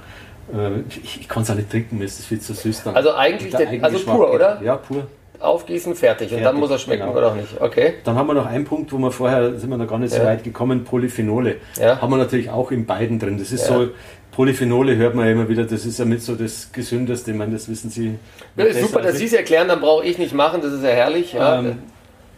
äh, 0.52 0.80
ich, 0.88 1.20
ich 1.22 1.28
kann 1.28 1.42
es 1.42 1.50
auch 1.50 1.54
nicht 1.54 1.70
trinken, 1.70 1.98
mir 1.98 2.04
ist 2.04 2.24
viel 2.24 2.40
zu 2.40 2.54
süß 2.54 2.84
dann. 2.84 2.96
Also 2.96 3.14
eigentlich, 3.14 3.54
der, 3.54 3.82
also 3.82 3.98
pur, 3.98 4.32
oder? 4.32 4.60
Ja, 4.62 4.76
pur. 4.76 5.06
Aufgießen, 5.38 5.94
fertig. 5.94 6.28
fertig. 6.28 6.38
Und 6.38 6.44
dann 6.44 6.56
muss 6.56 6.70
er 6.70 6.78
schmecken 6.78 7.06
genau. 7.06 7.18
oder 7.18 7.28
auch 7.28 7.34
nicht. 7.34 7.60
Okay. 7.60 7.94
Dann 8.04 8.16
haben 8.16 8.26
wir 8.26 8.34
noch 8.34 8.46
einen 8.46 8.64
Punkt, 8.64 8.90
wo 8.92 8.98
wir 8.98 9.10
vorher, 9.10 9.58
sind 9.58 9.68
wir 9.68 9.76
noch 9.76 9.88
gar 9.88 9.98
nicht 9.98 10.14
so 10.14 10.22
weit 10.22 10.42
gekommen, 10.42 10.84
Polyphenole. 10.84 11.56
Ja. 11.78 12.00
Haben 12.00 12.10
wir 12.10 12.16
natürlich 12.16 12.48
auch 12.48 12.70
in 12.70 12.86
beiden 12.86 13.18
drin. 13.18 13.38
Das 13.38 13.52
ist 13.52 13.68
ja. 13.68 13.76
so, 13.76 13.88
Polyphenole 14.32 14.96
hört 14.96 15.14
man 15.14 15.26
ja 15.26 15.32
immer 15.32 15.48
wieder, 15.48 15.64
das 15.64 15.84
ist 15.84 15.98
ja 15.98 16.04
mit 16.04 16.22
so 16.22 16.36
das 16.36 16.70
Gesündeste, 16.72 17.32
ich 17.32 17.36
meine, 17.36 17.52
das 17.52 17.68
wissen 17.68 17.90
Sie. 17.90 18.18
Ja, 18.56 18.64
ist 18.64 18.80
super, 18.80 19.02
dass 19.02 19.16
Sie 19.16 19.26
es 19.26 19.32
erklären, 19.32 19.68
dann 19.68 19.80
brauche 19.80 20.04
ich 20.04 20.18
nicht 20.18 20.34
machen, 20.34 20.60
das 20.62 20.72
ist 20.72 20.82
ja 20.82 20.90
herrlich. 20.90 21.34
Ja. 21.34 21.60
Ähm, 21.60 21.78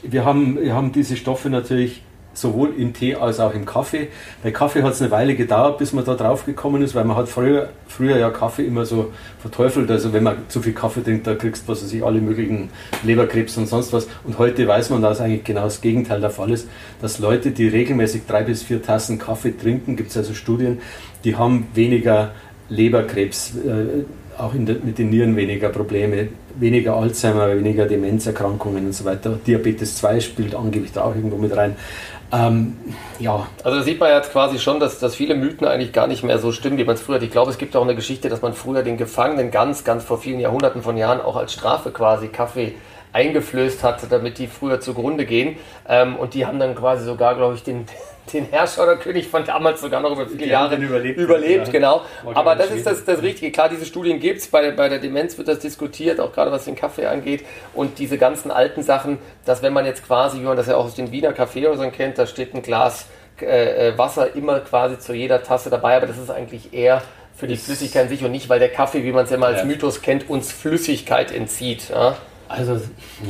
wir, 0.03 0.25
haben, 0.25 0.61
wir 0.61 0.75
haben 0.75 0.93
diese 0.93 1.17
Stoffe 1.17 1.51
natürlich 1.51 2.03
sowohl 2.41 2.75
im 2.77 2.93
Tee 2.93 3.15
als 3.15 3.41
auch 3.41 3.55
im 3.55 3.65
Kaffee. 3.65 4.09
Bei 4.43 4.51
Kaffee 4.51 4.83
hat 4.83 4.93
es 4.93 5.03
eine 5.03 5.11
Weile 5.11 5.35
gedauert, 5.35 5.79
bis 5.79 5.93
man 5.93 6.05
da 6.05 6.15
drauf 6.15 6.47
gekommen 6.47 6.83
ist, 6.83 6.95
weil 6.95 7.05
man 7.05 7.17
hat 7.17 7.29
früher, 7.29 7.71
früher 7.87 8.17
ja 8.17 8.31
Kaffee 8.31 8.65
immer 8.65 8.85
so 8.85 9.13
verteufelt. 9.41 9.91
Also 9.91 10.13
wenn 10.13 10.23
man 10.23 10.37
zu 10.49 10.61
viel 10.61 10.73
Kaffee 10.73 11.03
trinkt, 11.03 11.27
da 11.27 11.35
kriegst 11.35 11.69
du 11.69 11.73
was 11.73 12.03
alle 12.03 12.21
möglichen 12.21 12.71
Leberkrebs 13.03 13.57
und 13.57 13.67
sonst 13.67 13.93
was. 13.93 14.09
Und 14.25 14.39
heute 14.39 14.67
weiß 14.67 14.91
man, 14.91 15.03
dass 15.03 15.21
eigentlich 15.21 15.45
genau 15.45 15.65
das 15.65 15.81
Gegenteil 15.81 16.21
der 16.21 16.31
Fall 16.31 16.51
ist, 16.51 16.69
dass 17.01 17.19
Leute, 17.19 17.51
die 17.51 17.69
regelmäßig 17.69 18.23
drei 18.27 18.43
bis 18.43 18.63
vier 18.63 18.83
Tassen 18.83 19.19
Kaffee 19.19 19.57
trinken, 19.57 19.97
gibt 19.97 20.11
es 20.11 20.17
also 20.17 20.35
Studien, 20.35 20.81
die 21.25 21.37
haben 21.37 21.67
weniger 21.75 22.33
Leberkrebs, 22.69 23.55
äh, 23.57 24.05
auch 24.39 24.53
der, 24.55 24.77
mit 24.83 24.99
den 24.99 25.11
Nieren 25.11 25.37
weniger 25.37 25.69
Probleme, 25.69 26.29
weniger 26.59 26.97
Alzheimer, 26.97 27.55
weniger 27.57 27.87
Demenzerkrankungen 27.87 28.87
und 28.87 28.93
so 28.93 29.05
weiter. 29.05 29.39
Diabetes 29.47 29.97
2 29.97 30.21
spielt 30.21 30.55
angeblich 30.55 30.93
da 30.93 31.03
auch 31.03 31.15
irgendwo 31.15 31.37
mit 31.37 31.57
rein. 31.57 31.77
Ähm, 32.31 32.77
ja. 33.19 33.47
Also 33.65 33.79
da 33.79 33.85
sieht 33.85 34.01
man 34.01 34.11
jetzt 34.11 34.33
quasi 34.33 34.59
schon, 34.59 34.81
dass, 34.81 34.99
dass 34.99 35.15
viele 35.15 35.35
Mythen 35.35 35.67
eigentlich 35.67 35.93
gar 35.93 36.07
nicht 36.07 36.23
mehr 36.23 36.39
so 36.39 36.53
stimmen, 36.53 36.77
wie 36.79 36.85
man 36.85 36.95
es 36.95 37.01
früher 37.01 37.17
hat. 37.17 37.23
Ich 37.23 37.31
glaube, 37.31 37.51
es 37.51 37.59
gibt 37.59 37.75
auch 37.75 37.83
eine 37.83 37.95
Geschichte, 37.95 38.29
dass 38.29 38.43
man 38.43 38.53
früher 38.53 38.83
den 38.83 38.97
Gefangenen 38.97 39.51
ganz, 39.51 39.85
ganz 39.85 40.05
vor 40.05 40.19
vielen 40.19 40.41
Jahrhunderten 40.41 40.83
von 40.83 40.97
Jahren 40.97 41.21
auch 41.21 41.37
als 41.37 41.53
Strafe 41.53 41.91
quasi 41.91 42.29
Kaffee 42.29 42.75
eingeflößt 43.13 43.83
hat, 43.83 44.11
damit 44.11 44.39
die 44.39 44.47
früher 44.47 44.81
zugrunde 44.81 45.25
gehen. 45.25 45.57
Ähm, 45.89 46.17
und 46.17 46.35
die 46.35 46.45
haben 46.45 46.59
dann 46.59 46.75
quasi 46.75 47.05
sogar, 47.05 47.35
glaube 47.35 47.55
ich, 47.55 47.63
den, 47.63 47.87
den 48.33 48.47
Herrscher 48.47 48.83
oder 48.83 48.97
König 48.97 49.29
von 49.29 49.45
damals 49.45 49.81
sogar 49.81 50.01
noch 50.01 50.13
über 50.13 50.27
viele 50.27 50.45
die 50.45 50.51
Jahre 50.51 50.77
überlebt, 50.77 51.19
überlebt 51.19 51.67
ja. 51.67 51.73
genau. 51.73 52.03
Aber 52.35 52.55
das 52.55 52.71
ist 52.71 52.87
das, 52.87 53.05
das 53.05 53.23
Richtige. 53.23 53.53
Klar, 53.53 53.69
diese 53.69 53.85
Studien 53.85 54.21
gibt 54.21 54.41
es, 54.41 54.49
bei, 54.49 54.71
bei 54.71 54.89
der 54.89 54.99
Demenz 54.99 55.37
wird 55.39 55.49
das 55.49 55.59
diskutiert, 55.59 56.21
auch 56.21 56.33
gerade 56.33 56.51
was 56.51 56.65
den 56.65 56.77
Kaffee 56.77 57.07
angeht. 57.07 57.45
Und 57.75 57.99
diese 57.99 58.19
ganzen 58.19 58.51
alten 58.51 58.83
Sachen, 58.83 59.19
dass 59.45 59.63
wenn 59.63 59.73
man 59.73 59.87
jetzt 59.87 60.07
quasi, 60.07 60.41
wie 60.41 60.45
man 60.45 60.57
das 60.57 60.67
ja 60.67 60.77
auch 60.77 60.85
aus 60.85 60.95
den 60.95 61.13
Wiener 61.13 61.33
Kaffeehäusern 61.33 61.93
kennt, 61.93 62.19
da 62.19 62.27
steht 62.27 62.55
ein 62.55 62.63
Glas 62.63 63.07
äh, 63.41 63.89
äh, 63.89 63.99
Wasser 63.99 64.35
immer 64.35 64.61
quasi 64.61 64.99
zu 64.99 65.15
jeder 65.15 65.43
Tasse 65.43 65.71
dabei, 65.71 65.97
aber 65.97 66.07
das 66.07 66.19
ist 66.19 66.31
eigentlich 66.31 66.73
eher 66.73 67.03
für 67.37 67.47
die 67.47 67.57
Flüssigkeit 67.57 68.05
an 68.05 68.09
sich 68.09 68.25
und 68.25 68.33
nicht, 68.33 68.49
weil 68.49 68.59
der 68.59 68.69
Kaffee, 68.69 69.05
wie 69.05 69.13
man 69.13 69.25
es 69.25 69.31
ja 69.31 69.37
mal 69.37 69.55
als 69.55 69.65
Mythos 69.65 70.03
kennt, 70.03 70.29
uns 70.29 70.51
Flüssigkeit 70.51 71.31
entzieht. 71.31 71.91
Ja? 71.91 72.17
Also, 72.49 72.81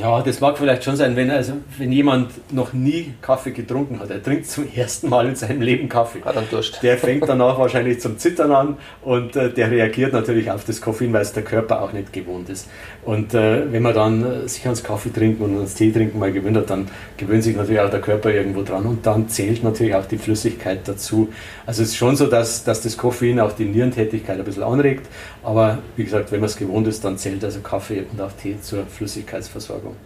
ja, 0.00 0.22
das 0.22 0.40
mag 0.40 0.56
vielleicht 0.56 0.84
schon 0.84 0.94
sein, 0.94 1.16
wenn, 1.16 1.28
also, 1.30 1.54
wenn 1.76 1.90
jemand 1.90 2.30
noch 2.52 2.72
nie 2.72 3.14
Kaffee 3.20 3.50
getrunken 3.50 3.98
hat. 3.98 4.10
Er 4.10 4.22
trinkt 4.22 4.46
zum 4.46 4.72
ersten 4.74 5.08
Mal 5.08 5.26
in 5.28 5.34
seinem 5.34 5.60
Leben 5.60 5.88
Kaffee. 5.88 6.22
Hat 6.24 6.36
dann 6.36 6.48
Durst. 6.48 6.80
Der 6.82 6.96
fängt 6.96 7.22
danach 7.28 7.58
wahrscheinlich 7.58 8.00
zum 8.00 8.16
Zittern 8.18 8.52
an 8.52 8.76
und 9.02 9.34
äh, 9.34 9.52
der 9.52 9.72
reagiert 9.72 10.12
natürlich 10.12 10.50
auf 10.50 10.64
das 10.64 10.80
Koffein, 10.80 11.12
weil 11.12 11.22
es 11.22 11.32
der 11.32 11.42
Körper 11.42 11.82
auch 11.82 11.92
nicht 11.92 12.12
gewohnt 12.12 12.48
ist. 12.48 12.68
Und 13.04 13.34
äh, 13.34 13.72
wenn 13.72 13.82
man 13.82 13.94
dann 13.94 14.44
äh, 14.44 14.48
sich 14.48 14.64
ans 14.64 14.84
Kaffee 14.84 15.10
trinken 15.10 15.42
und 15.42 15.56
ans 15.56 15.74
Tee 15.74 15.90
trinken 15.90 16.18
mal 16.18 16.30
gewöhnt 16.30 16.56
hat, 16.56 16.70
dann 16.70 16.88
gewöhnt 17.16 17.42
sich 17.42 17.56
natürlich 17.56 17.80
auch 17.80 17.90
der 17.90 18.00
Körper 18.00 18.30
irgendwo 18.30 18.62
dran 18.62 18.86
und 18.86 19.04
dann 19.04 19.28
zählt 19.28 19.64
natürlich 19.64 19.94
auch 19.94 20.06
die 20.06 20.18
Flüssigkeit 20.18 20.86
dazu. 20.86 21.28
Also 21.66 21.82
es 21.82 21.88
ist 21.88 21.96
schon 21.96 22.16
so, 22.16 22.26
dass, 22.26 22.64
dass 22.64 22.82
das 22.82 22.96
Koffein 22.96 23.40
auch 23.40 23.52
die 23.52 23.64
Nierentätigkeit 23.64 24.38
ein 24.38 24.44
bisschen 24.44 24.62
anregt, 24.62 25.06
aber 25.42 25.78
wie 25.96 26.04
gesagt, 26.04 26.30
wenn 26.30 26.40
man 26.40 26.48
es 26.48 26.56
gewohnt 26.56 26.86
ist, 26.86 27.04
dann 27.04 27.18
zählt 27.18 27.42
also 27.42 27.60
Kaffee 27.60 28.04
und 28.12 28.20
auch 28.20 28.32
Tee 28.32 28.56
zur 28.60 28.84
Flüssigkeitsversorgung. 29.08 29.96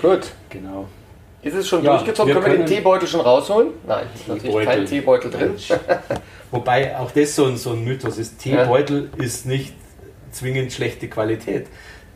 Gut. 0.00 0.32
Genau. 0.48 0.88
Ist 1.42 1.54
es 1.54 1.68
schon 1.68 1.84
ja, 1.84 1.92
durchgezogen? 1.92 2.34
Wir 2.34 2.40
können 2.40 2.58
wir 2.58 2.64
den 2.64 2.66
Teebeutel 2.66 3.06
schon 3.06 3.20
rausholen? 3.20 3.68
Nein, 3.86 4.06
ist 4.14 4.26
natürlich 4.26 4.66
kein 4.66 4.86
Teebeutel 4.86 5.30
drin. 5.30 5.54
Wobei 6.50 6.96
auch 6.96 7.10
das 7.10 7.36
so 7.36 7.44
ein, 7.44 7.56
so 7.56 7.72
ein 7.72 7.84
Mythos 7.84 8.18
ist. 8.18 8.38
Teebeutel 8.38 9.10
ja. 9.16 9.24
ist 9.24 9.46
nicht 9.46 9.74
zwingend 10.32 10.72
schlechte 10.72 11.08
Qualität. 11.08 11.66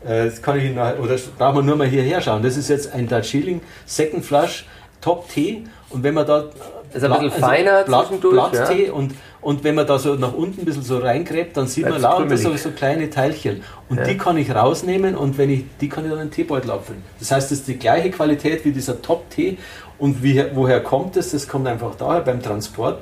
Äh, 0.03 0.25
das 0.25 0.41
kann 0.41 0.57
ich 0.57 0.65
Ihnen, 0.65 0.77
oder 0.77 1.17
brauchen 1.37 1.57
wir 1.57 1.63
nur 1.63 1.75
mal 1.75 1.87
hierher 1.87 2.21
schauen. 2.21 2.41
Das 2.41 2.57
ist 2.57 2.69
jetzt 2.69 2.91
ein 2.91 3.07
Darjeeling 3.07 3.61
Second 3.85 4.25
Flush 4.25 4.65
Top 5.01 5.27
Tee 5.29 5.63
und 5.89 6.03
wenn 6.03 6.13
man 6.13 6.25
da 6.25 6.45
ist 6.93 7.03
ein 7.03 7.09
bisschen 7.09 7.31
also 7.31 7.39
feiner 7.39 7.83
Blatt, 7.83 8.21
Blatttee 8.21 8.87
ja. 8.87 8.93
und, 8.93 9.13
und 9.41 9.63
wenn 9.63 9.75
man 9.75 9.87
da 9.87 9.97
so 9.97 10.15
nach 10.15 10.33
unten 10.33 10.61
ein 10.61 10.65
bisschen 10.65 10.83
so 10.83 10.97
reingräbt, 10.97 11.55
dann 11.55 11.67
sieht 11.67 11.85
Bleibt's 11.85 12.03
man 12.03 12.11
lauter 12.11 12.37
so, 12.37 12.55
so 12.55 12.71
kleine 12.71 13.09
Teilchen. 13.09 13.63
Und 13.89 13.97
ja. 13.97 14.03
die 14.03 14.17
kann 14.17 14.37
ich 14.37 14.53
rausnehmen 14.53 15.15
und 15.15 15.37
wenn 15.37 15.49
ich, 15.49 15.63
die 15.79 15.89
kann 15.89 16.03
ich 16.03 16.11
dann 16.11 16.19
in 16.19 16.27
den 16.27 16.33
Teebeutel 16.33 16.71
abfüllen. 16.71 17.01
Das 17.19 17.31
heißt, 17.31 17.51
das 17.51 17.59
ist 17.59 17.67
die 17.67 17.77
gleiche 17.77 18.11
Qualität 18.11 18.65
wie 18.65 18.71
dieser 18.71 19.01
Top-Tee. 19.01 19.57
Und 19.97 20.23
wie, 20.23 20.43
woher 20.53 20.81
kommt 20.81 21.15
es? 21.17 21.31
Das? 21.31 21.41
das 21.41 21.47
kommt 21.49 21.67
einfach 21.67 21.95
daher 21.95 22.21
beim 22.21 22.41
Transport. 22.41 23.01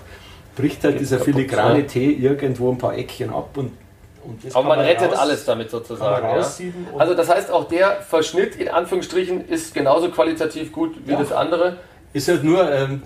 Bricht 0.55 0.83
halt 0.83 0.99
dieser 0.99 1.19
filigrane 1.19 1.87
Tee 1.87 2.11
irgendwo 2.11 2.71
ein 2.71 2.77
paar 2.77 2.97
Eckchen 2.97 3.29
ab 3.29 3.51
und 3.55 3.71
aber 4.53 4.67
man, 4.67 4.77
man 4.77 4.85
rettet 4.85 5.11
raus, 5.11 5.19
alles 5.19 5.45
damit 5.45 5.69
sozusagen. 5.69 6.27
Ja? 6.27 6.45
Also 6.97 7.13
das 7.13 7.29
heißt, 7.29 7.51
auch 7.51 7.67
der 7.67 8.01
Verschnitt 8.01 8.55
in 8.55 8.69
Anführungsstrichen 8.69 9.47
ist 9.47 9.73
genauso 9.73 10.09
qualitativ 10.09 10.71
gut 10.71 10.95
wie 11.05 11.11
ja. 11.11 11.19
das 11.19 11.31
andere. 11.31 11.77
Ist 12.13 12.27
halt 12.27 12.43
nur, 12.43 12.69
ähm, 12.71 13.01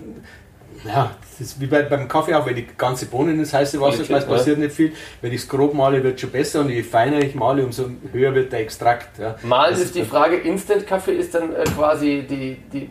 ja, 0.84 1.10
das 1.38 1.48
ist 1.48 1.60
wie 1.60 1.66
bei, 1.66 1.82
beim 1.82 2.08
Kaffee 2.08 2.34
auch, 2.34 2.46
wenn 2.46 2.56
ich 2.56 2.76
ganze 2.76 3.06
Bohnen 3.06 3.38
ins 3.38 3.52
heiße 3.52 3.80
Wasser 3.80 4.04
schmeiße, 4.04 4.26
passiert 4.26 4.58
nicht 4.58 4.74
viel. 4.74 4.92
Wenn 5.20 5.32
ich 5.32 5.42
es 5.42 5.48
grob 5.48 5.74
male, 5.74 6.02
wird 6.02 6.14
es 6.14 6.20
schon 6.20 6.30
besser 6.30 6.60
und 6.60 6.70
je 6.70 6.82
feiner 6.82 7.18
ich 7.18 7.34
male, 7.34 7.64
umso 7.64 7.90
höher 8.12 8.34
wird 8.34 8.52
der 8.52 8.60
Extrakt. 8.60 9.18
Ja. 9.18 9.36
Malen 9.42 9.74
ist 9.74 9.94
die 9.94 10.04
Frage, 10.04 10.36
Instant-Kaffee 10.36 11.14
ist 11.14 11.34
dann 11.34 11.54
äh, 11.54 11.64
quasi 11.64 12.24
die, 12.28 12.56
die, 12.72 12.90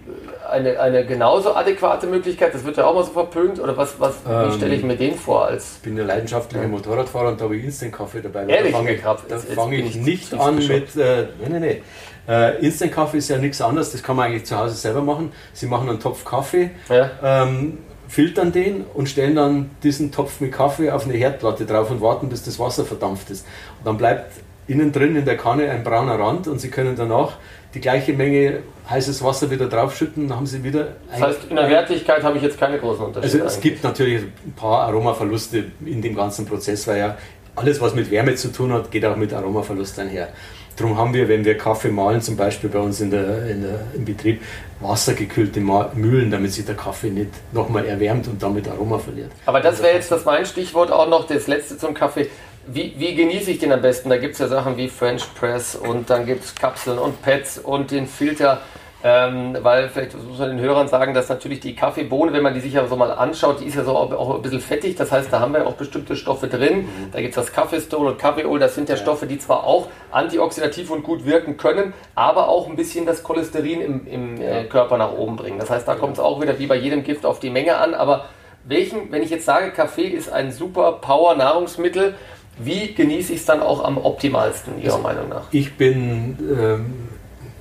eine, 0.50 0.80
eine 0.80 1.06
genauso 1.06 1.56
adäquate 1.56 2.08
Möglichkeit, 2.08 2.54
das 2.54 2.64
wird 2.64 2.78
ja 2.78 2.86
auch 2.86 2.94
mal 2.94 3.04
so 3.04 3.12
verpönt, 3.12 3.60
oder 3.60 3.76
was, 3.78 4.00
was, 4.00 4.16
ähm, 4.30 4.50
wie 4.50 4.58
stelle 4.58 4.76
ich 4.76 4.84
mir 4.84 4.98
den 4.98 5.16
vor? 5.16 5.46
Als 5.46 5.78
ich 5.78 5.82
bin 5.82 5.98
ja 5.98 6.04
leidenschaftlicher 6.04 6.68
Motorradfahrer 6.68 7.30
und 7.30 7.40
da 7.40 7.46
habe 7.46 7.56
ich 7.56 7.64
Instant-Kaffee 7.64 8.22
dabei. 8.22 8.46
Ehrlich? 8.46 8.72
Da 8.72 8.78
fange 8.78 8.94
ich, 8.94 9.02
da 9.02 9.38
fang 9.56 9.72
ich 9.72 9.96
nicht 9.96 10.34
an 10.34 10.56
mit, 10.56 10.96
äh, 10.96 11.28
nee, 11.40 11.50
nee, 11.50 11.60
nee. 11.60 11.82
Äh, 12.28 12.66
Instant-Kaffee 12.66 13.18
ist 13.18 13.30
ja 13.30 13.38
nichts 13.38 13.62
anderes, 13.62 13.92
das 13.92 14.02
kann 14.02 14.16
man 14.16 14.28
eigentlich 14.28 14.46
zu 14.46 14.58
Hause 14.58 14.76
selber 14.76 15.02
machen. 15.02 15.32
Sie 15.52 15.66
machen 15.66 15.90
einen 15.90 16.00
Topf 16.00 16.24
Kaffee, 16.24 16.72
ja. 16.90 17.12
ähm, 17.22 17.80
filtern 18.14 18.52
den 18.52 18.86
und 18.94 19.10
stellen 19.10 19.36
dann 19.36 19.72
diesen 19.82 20.12
Topf 20.12 20.40
mit 20.40 20.52
Kaffee 20.52 20.92
auf 20.92 21.06
eine 21.06 21.16
Herdplatte 21.16 21.66
drauf 21.66 21.90
und 21.90 22.00
warten, 22.00 22.30
bis 22.30 22.44
das 22.44 22.60
Wasser 22.60 22.86
verdampft 22.86 23.32
ist. 23.32 23.44
Und 23.80 23.88
dann 23.88 23.98
bleibt 23.98 24.34
innen 24.68 24.92
drin 24.92 25.16
in 25.16 25.26
der 25.26 25.36
Kanne 25.36 25.72
ein 25.72 25.84
brauner 25.84 26.20
Rand 26.20 26.48
und 26.48 26.62
Sie 26.62 26.70
können 26.70 26.96
danach 26.96 27.38
die 27.74 27.82
gleiche 27.82 28.14
Menge 28.14 28.60
heißes 28.88 29.24
Wasser 29.24 29.50
wieder 29.50 29.66
draufschütten, 29.66 30.28
dann 30.28 30.38
haben 30.38 30.46
Sie 30.46 30.64
wieder. 30.64 30.90
Das 31.12 31.22
heißt, 31.22 31.40
in 31.50 31.56
der 31.56 31.68
Wertigkeit 31.68 32.22
habe 32.22 32.38
ich 32.38 32.44
jetzt 32.44 32.60
keine 32.60 32.78
großen 32.78 33.04
Unterschiede. 33.04 33.44
Also 33.44 33.56
es 33.56 33.60
gibt 33.60 33.84
natürlich 33.84 34.22
ein 34.22 34.54
paar 34.56 34.84
Aromaverluste 34.84 35.66
in 35.84 36.00
dem 36.04 36.16
ganzen 36.16 36.46
Prozess, 36.46 36.88
weil 36.88 37.00
ja 37.00 37.18
alles, 37.56 37.82
was 37.82 37.96
mit 37.96 38.12
Wärme 38.12 38.36
zu 38.36 38.52
tun 38.52 38.74
hat, 38.74 38.92
geht 38.92 39.06
auch 39.06 39.16
mit 39.16 39.34
Aromaverlust 39.34 39.98
einher. 39.98 40.30
Darum 40.76 40.98
haben 40.98 41.14
wir, 41.14 41.28
wenn 41.30 41.46
wir 41.46 41.58
Kaffee 41.58 41.90
mahlen, 41.90 42.22
zum 42.22 42.36
Beispiel 42.36 42.70
bei 42.70 42.80
uns 42.80 43.00
in 43.00 43.12
der, 43.12 43.48
in 43.48 43.62
der, 43.62 43.80
im 43.96 44.06
Betrieb, 44.06 44.42
wassergekühlte 44.80 45.60
Mühlen, 45.60 46.32
damit 46.32 46.52
sich 46.52 46.66
der 46.66 46.76
Kaffee 46.76 47.10
nicht 47.10 47.30
nochmal 47.52 47.86
erwärmt 47.86 48.28
und 48.28 48.42
damit 48.42 48.68
Aroma 48.68 48.98
verliert. 48.98 49.32
Aber 49.46 49.60
das 49.60 49.82
wäre 49.82 49.94
jetzt 49.94 50.12
das 50.12 50.26
mein 50.26 50.46
Stichwort 50.46 50.92
auch 50.92 51.08
noch, 51.08 51.28
das 51.28 51.48
letzte 51.48 51.78
zum 51.78 51.94
Kaffee. 51.94 52.30
Wie, 52.66 52.94
wie 52.98 53.14
genieße 53.14 53.52
ich 53.52 53.60
den 53.60 53.72
am 53.72 53.82
besten? 53.82 54.10
Da 54.10 54.18
gibt 54.18 54.34
es 54.34 54.40
ja 54.40 54.48
Sachen 54.48 54.78
wie 54.78 54.88
French 54.88 55.24
Press 55.36 55.76
und 55.76 56.10
dann 56.10 56.26
gibt 56.26 56.46
es 56.46 56.56
Kapseln 56.56 56.98
und 56.98 57.22
Pads 57.22 57.58
und 57.60 57.92
den 57.92 58.08
Filter. 58.08 58.62
Ähm, 59.06 59.58
weil 59.62 59.90
vielleicht 59.90 60.16
muss 60.16 60.40
man 60.40 60.52
den 60.52 60.62
Hörern 60.62 60.88
sagen, 60.88 61.14
dass 61.14 61.28
natürlich 61.28 61.60
die 61.60 61.76
Kaffeebohne, 61.76 62.32
wenn 62.32 62.42
man 62.42 62.54
die 62.54 62.62
sich 62.62 62.72
ja 62.72 62.88
so 62.88 62.96
mal 62.96 63.12
anschaut, 63.12 63.60
die 63.60 63.66
ist 63.66 63.76
ja 63.76 63.84
so 63.84 63.98
auch 63.98 64.36
ein 64.36 64.42
bisschen 64.42 64.62
fettig. 64.62 64.96
Das 64.96 65.12
heißt, 65.12 65.32
da 65.32 65.42
haben 65.42 65.54
wir 65.54 65.68
auch 65.68 65.74
bestimmte 65.74 66.16
Stoffe 66.16 66.48
drin. 66.48 66.84
Mhm. 66.84 67.12
Da 67.12 67.20
gibt 67.20 67.32
es 67.32 67.36
das 67.36 67.52
Kaffeestol 67.52 68.08
und 68.08 68.18
Kaffeeol. 68.18 68.60
Das 68.60 68.76
sind 68.76 68.88
ja, 68.88 68.96
ja, 68.96 69.02
Stoffe, 69.02 69.28
die 69.28 69.38
zwar 69.38 69.66
auch 69.66 69.90
antioxidativ 70.12 70.90
und 70.90 71.04
gut 71.04 71.26
wirken 71.26 71.58
können, 71.58 71.94
aber 72.16 72.48
auch 72.48 72.70
ein 72.70 72.78
bisschen 72.78 73.06
das 73.06 73.24
Cholesterin 73.24 73.82
im, 73.82 74.08
im 74.08 74.42
äh, 74.42 74.64
Körper 74.64 74.98
nach 74.98 75.12
oben 75.12 75.36
bringen. 75.36 75.60
Das 75.60 75.70
heißt, 75.70 75.86
da 75.86 75.96
kommt 75.96 76.14
es 76.14 76.20
auch 76.20 76.42
wieder 76.42 76.58
wie 76.58 76.68
bei 76.68 76.78
jedem 76.78 77.04
Gift 77.04 77.26
auf 77.26 77.42
die 77.42 77.50
Menge 77.50 77.76
an. 77.76 77.94
Aber 77.94 78.26
welchen, 78.64 79.12
wenn 79.12 79.22
ich 79.22 79.30
jetzt 79.30 79.44
sage, 79.44 79.72
Kaffee 79.72 80.08
ist 80.08 80.32
ein 80.32 80.54
super 80.54 80.94
Power-Nahrungsmittel, 81.02 82.16
wie 82.58 82.94
genieße 82.94 83.34
ich 83.34 83.40
es 83.40 83.46
dann 83.46 83.62
auch 83.62 83.84
am 83.84 83.98
optimalsten, 83.98 84.82
Ihrer 84.82 84.94
also, 84.94 85.04
Meinung 85.04 85.28
nach? 85.28 85.48
Ich 85.52 85.76
bin 85.76 86.38
ähm, 86.40 87.10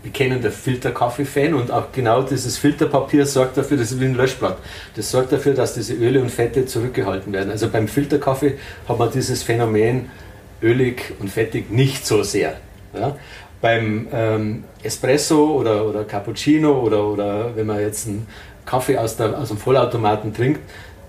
bekennender 0.02 0.50
Filterkaffee-Fan 0.50 1.54
und 1.54 1.70
auch 1.70 1.92
genau 1.92 2.22
dieses 2.22 2.58
Filterpapier 2.58 3.24
sorgt 3.24 3.56
dafür, 3.56 3.76
das 3.76 3.92
ist 3.92 4.00
wie 4.00 4.06
ein 4.06 4.14
Löschblatt, 4.14 4.58
das 4.96 5.10
sorgt 5.10 5.32
dafür, 5.32 5.54
dass 5.54 5.74
diese 5.74 5.94
Öle 5.94 6.20
und 6.20 6.30
Fette 6.30 6.66
zurückgehalten 6.66 7.32
werden. 7.32 7.50
Also 7.50 7.68
beim 7.68 7.86
Filterkaffee 7.86 8.58
hat 8.88 8.98
man 8.98 9.10
dieses 9.12 9.42
Phänomen 9.42 10.10
ölig 10.60 11.14
und 11.20 11.30
fettig 11.30 11.70
nicht 11.70 12.06
so 12.06 12.22
sehr. 12.22 12.56
Ja? 12.94 13.16
Beim 13.60 14.08
ähm, 14.12 14.64
Espresso 14.82 15.52
oder, 15.52 15.86
oder 15.86 16.04
Cappuccino 16.04 16.80
oder, 16.80 17.06
oder 17.06 17.56
wenn 17.56 17.66
man 17.66 17.80
jetzt 17.80 18.08
einen 18.08 18.26
Kaffee 18.66 18.98
aus, 18.98 19.16
der, 19.16 19.38
aus 19.38 19.48
dem 19.48 19.58
Vollautomaten 19.58 20.34
trinkt, 20.34 20.60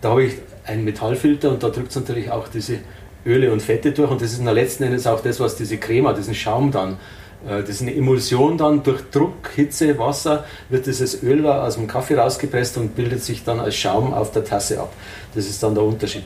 da 0.01 0.09
habe 0.09 0.25
ich 0.25 0.33
einen 0.65 0.83
Metallfilter 0.85 1.49
und 1.49 1.63
da 1.63 1.69
drückt 1.69 1.89
es 1.89 1.95
natürlich 1.95 2.31
auch 2.31 2.47
diese 2.47 2.79
Öle 3.25 3.51
und 3.51 3.61
Fette 3.61 3.91
durch 3.91 4.11
und 4.11 4.21
das 4.21 4.33
ist 4.33 4.39
in 4.39 4.45
der 4.45 4.53
letzten 4.53 4.83
Endes 4.83 5.07
auch 5.07 5.21
das, 5.21 5.39
was 5.39 5.55
diese 5.55 5.77
Crema, 5.77 6.13
diesen 6.13 6.35
Schaum 6.35 6.71
dann, 6.71 6.97
das 7.45 7.69
ist 7.69 7.81
eine 7.81 7.93
Emulsion 7.93 8.57
dann 8.57 8.83
durch 8.83 9.01
Druck, 9.11 9.51
Hitze, 9.55 9.97
Wasser, 9.99 10.45
wird 10.69 10.85
dieses 10.85 11.23
Öl 11.23 11.45
aus 11.45 11.75
dem 11.75 11.87
Kaffee 11.87 12.15
rausgepresst 12.15 12.77
und 12.77 12.95
bildet 12.95 13.21
sich 13.23 13.43
dann 13.43 13.59
als 13.59 13.75
Schaum 13.75 14.13
auf 14.13 14.31
der 14.31 14.45
Tasse 14.45 14.79
ab. 14.79 14.93
Das 15.35 15.45
ist 15.45 15.61
dann 15.61 15.75
der 15.75 15.83
Unterschied. 15.83 16.23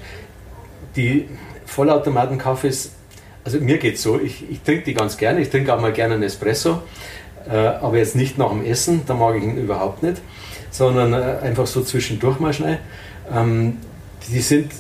Die 0.96 1.28
Vollautomaten-Kaffees, 1.66 2.92
also 3.44 3.60
mir 3.60 3.78
geht 3.78 3.96
es 3.96 4.04
so, 4.04 4.20
ich, 4.20 4.50
ich 4.50 4.62
trinke 4.62 4.84
die 4.84 4.94
ganz 4.94 5.18
gerne, 5.18 5.42
ich 5.42 5.50
trinke 5.50 5.74
auch 5.74 5.82
mal 5.82 5.94
gerne 5.94 6.16
einen 6.16 6.24
Espresso, 6.24 6.82
äh, 7.50 7.56
aber 7.56 7.98
jetzt 7.98 8.16
nicht 8.16 8.38
nach 8.38 8.50
dem 8.50 8.64
Essen, 8.64 9.02
da 9.08 9.14
mag 9.14 9.36
ich 9.38 9.44
ihn 9.44 9.58
überhaupt 9.58 10.04
nicht, 10.04 10.22
sondern 10.70 11.14
äh, 11.14 11.40
einfach 11.42 11.66
so 11.66 11.82
zwischendurch 11.82 12.40
mal 12.40 12.54
schnell. 12.54 12.80
Ähm, 13.34 13.78
die 14.30 14.42
sind 14.42 14.72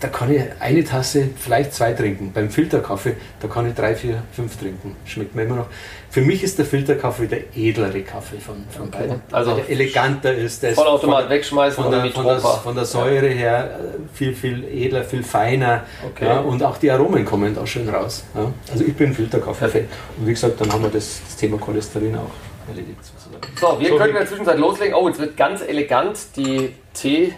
da 0.00 0.08
kann 0.08 0.34
ich 0.34 0.42
eine 0.60 0.82
Tasse, 0.82 1.28
vielleicht 1.36 1.74
zwei 1.74 1.92
trinken. 1.92 2.32
Beim 2.32 2.48
Filterkaffee, 2.48 3.16
da 3.40 3.48
kann 3.48 3.68
ich 3.68 3.74
drei, 3.74 3.94
vier, 3.94 4.22
fünf 4.32 4.56
trinken. 4.56 4.96
Schmeckt 5.04 5.34
mir 5.34 5.42
immer 5.42 5.56
noch. 5.56 5.66
Für 6.08 6.22
mich 6.22 6.42
ist 6.42 6.58
der 6.58 6.64
Filterkaffee 6.64 7.26
der 7.26 7.54
edlere 7.54 8.00
Kaffee 8.00 8.38
von, 8.38 8.64
von 8.70 8.88
okay. 8.88 8.98
beiden. 9.00 9.22
Also 9.30 9.54
der 9.54 9.68
eleganter 9.68 10.34
ist. 10.34 10.62
Der 10.62 10.72
Vollautomat 10.72 11.24
ist 11.24 11.30
wegschmeißen 11.30 11.84
von, 11.84 11.92
der, 11.92 12.10
von, 12.10 12.24
der, 12.24 12.40
von 12.40 12.74
der 12.74 12.84
Säure 12.86 13.28
her 13.28 13.78
äh, 13.78 14.16
viel, 14.16 14.34
viel 14.34 14.64
edler, 14.64 15.04
viel 15.04 15.22
feiner. 15.22 15.84
Okay. 16.04 16.24
Ja, 16.24 16.40
und 16.40 16.62
auch 16.62 16.78
die 16.78 16.90
Aromen 16.90 17.24
kommen 17.26 17.54
da 17.54 17.66
schön 17.66 17.88
raus. 17.88 18.24
Ja. 18.34 18.50
Also 18.72 18.84
ich 18.84 18.94
bin 18.94 19.12
Filterkaffee-Fan. 19.12 19.86
Und 20.18 20.26
wie 20.26 20.32
gesagt, 20.32 20.60
dann 20.60 20.72
haben 20.72 20.82
wir 20.82 20.90
das, 20.90 21.20
das 21.26 21.36
Thema 21.36 21.58
Cholesterin 21.58 22.16
auch 22.16 22.30
erledigt. 22.68 22.98
So, 23.60 23.78
wir 23.78 23.88
so, 23.90 23.96
können 23.96 24.10
in 24.10 24.16
der 24.16 24.26
Zwischenzeit 24.26 24.58
loslegen. 24.58 24.94
Oh, 24.94 25.08
jetzt 25.08 25.20
wird 25.20 25.36
ganz 25.36 25.60
elegant 25.60 26.18
die 26.36 26.74
Tee 26.94 27.34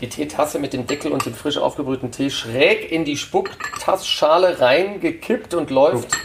die 0.00 0.08
Teetasse 0.08 0.58
mit 0.58 0.72
dem 0.72 0.86
Deckel 0.86 1.12
und 1.12 1.26
dem 1.26 1.34
frisch 1.34 1.58
aufgebrühten 1.58 2.10
Tee 2.10 2.30
schräg 2.30 2.90
in 2.92 3.04
die 3.04 3.16
Spucktassschale 3.16 4.60
reingekippt 4.60 5.54
und 5.54 5.70
läuft 5.70 6.16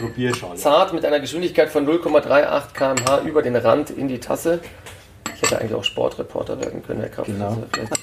zart 0.56 0.92
mit 0.92 1.04
einer 1.04 1.20
Geschwindigkeit 1.20 1.70
von 1.70 1.86
0,38 1.86 2.72
km/h 2.72 3.22
über 3.22 3.42
den 3.42 3.56
Rand 3.56 3.90
in 3.90 4.08
die 4.08 4.20
Tasse. 4.20 4.60
Ich 5.34 5.42
hätte 5.42 5.58
eigentlich 5.58 5.74
auch 5.74 5.84
Sportreporter 5.84 6.60
werden 6.60 6.82
können, 6.84 7.00
Herr 7.00 7.08
Kraft. 7.08 7.26
Genau. 7.26 7.56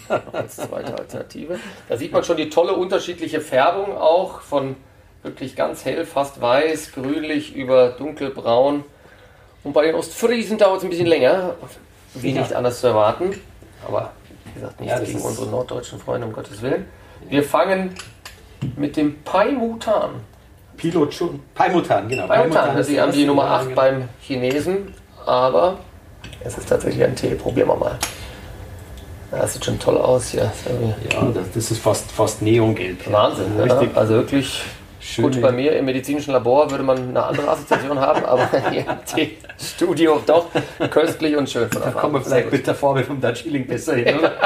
Noch 0.10 0.34
als 0.34 0.57
zweite 0.57 0.97
Alternative. 0.97 1.60
Da 1.88 1.97
sieht 1.97 2.12
man 2.12 2.23
schon 2.23 2.38
die 2.38 2.49
tolle 2.49 2.73
unterschiedliche 2.73 3.39
Färbung 3.39 3.97
auch 3.97 4.41
von 4.41 4.75
wirklich 5.23 5.55
ganz 5.55 5.86
hell, 5.86 6.05
fast 6.05 6.41
weiß, 6.41 6.91
grünlich 6.93 7.55
über 7.55 7.89
dunkelbraun. 7.89 8.84
Und 9.63 9.73
bei 9.73 9.84
den 9.86 9.95
Ostfriesen 9.95 10.57
dauert 10.57 10.79
es 10.79 10.84
ein 10.84 10.89
bisschen 10.89 11.07
länger, 11.07 11.55
wie 12.15 12.34
nicht 12.34 12.53
anders 12.53 12.81
zu 12.81 12.88
erwarten. 12.88 13.39
Aber 13.88 14.12
wie 14.53 14.59
gesagt, 14.59 14.79
nichts 14.79 14.99
ja, 14.99 15.03
gegen 15.03 15.21
unsere 15.21 15.47
norddeutschen 15.47 15.99
Freunde, 15.99 16.27
um 16.27 16.33
Gottes 16.33 16.61
Willen. 16.61 16.85
Wir 17.29 17.43
fangen 17.43 17.95
mit 18.75 18.97
dem 18.97 19.21
Paimutan. 19.23 20.11
Pilot 20.77 21.15
Paimutan, 21.53 22.07
genau. 22.07 22.27
Paimutan, 22.27 22.83
Sie 22.83 22.99
haben 22.99 23.11
die 23.11 23.25
Nummer 23.25 23.45
8 23.45 23.63
genau. 23.65 23.75
beim 23.75 24.09
Chinesen, 24.21 24.93
aber 25.25 25.77
es 26.43 26.57
ist 26.57 26.69
tatsächlich 26.69 27.03
ein 27.03 27.15
Tee. 27.15 27.35
Probieren 27.35 27.67
wir 27.67 27.75
mal. 27.75 27.99
Das 29.29 29.53
sieht 29.53 29.63
schon 29.63 29.79
toll 29.79 29.97
aus 29.97 30.29
hier. 30.29 30.51
Ja, 31.11 31.31
das 31.53 31.71
ist 31.71 31.77
fast, 31.79 32.11
fast 32.11 32.41
neongelb. 32.41 33.11
Wahnsinn, 33.11 33.57
ja. 33.57 33.79
Also 33.95 34.15
wirklich 34.15 34.63
Schöne. 35.01 35.31
Gut, 35.31 35.41
bei 35.41 35.51
mir 35.51 35.75
im 35.75 35.85
medizinischen 35.85 36.31
Labor 36.31 36.69
würde 36.69 36.83
man 36.83 37.09
eine 37.09 37.23
andere 37.23 37.49
Assoziation 37.49 37.99
haben, 37.99 38.23
aber 38.23 38.47
hier 38.69 38.85
im 39.15 39.29
Studio 39.57 40.21
doch 40.25 40.47
köstlich 40.91 41.35
und 41.35 41.49
schön. 41.49 41.67
da 41.71 41.91
kommen 41.91 42.13
wir 42.13 42.21
vielleicht 42.21 42.51
mit 42.51 42.67
der 42.67 42.75
Farbe 42.75 43.03
vom 43.03 43.19
Darjeeling 43.19 43.65
besser 43.65 43.95
hin, 43.95 44.19
oder? 44.19 44.33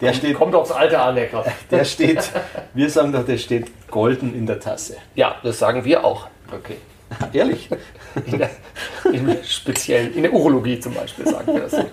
Der 0.00 0.12
steht, 0.12 0.34
kommt 0.34 0.54
aufs 0.54 0.70
Alter 0.72 1.04
an, 1.06 1.14
der 1.14 1.28
Kraft. 1.28 1.50
Der 1.70 1.84
steht, 1.84 2.30
wir 2.74 2.90
sagen 2.90 3.12
doch, 3.12 3.24
der 3.24 3.38
steht 3.38 3.70
golden 3.90 4.34
in 4.34 4.44
der 4.44 4.60
Tasse. 4.60 4.98
Ja, 5.14 5.36
das 5.42 5.58
sagen 5.58 5.86
wir 5.86 6.04
auch. 6.04 6.26
Okay. 6.52 6.76
Ehrlich? 7.32 7.68
In 8.26 8.38
der, 8.38 8.50
in 9.12 9.44
speziellen, 9.44 10.14
in 10.14 10.22
der 10.22 10.32
Urologie 10.32 10.80
zum 10.80 10.94
Beispiel 10.94 11.26
sagen 11.26 11.54
wir 11.54 11.60
das. 11.60 11.74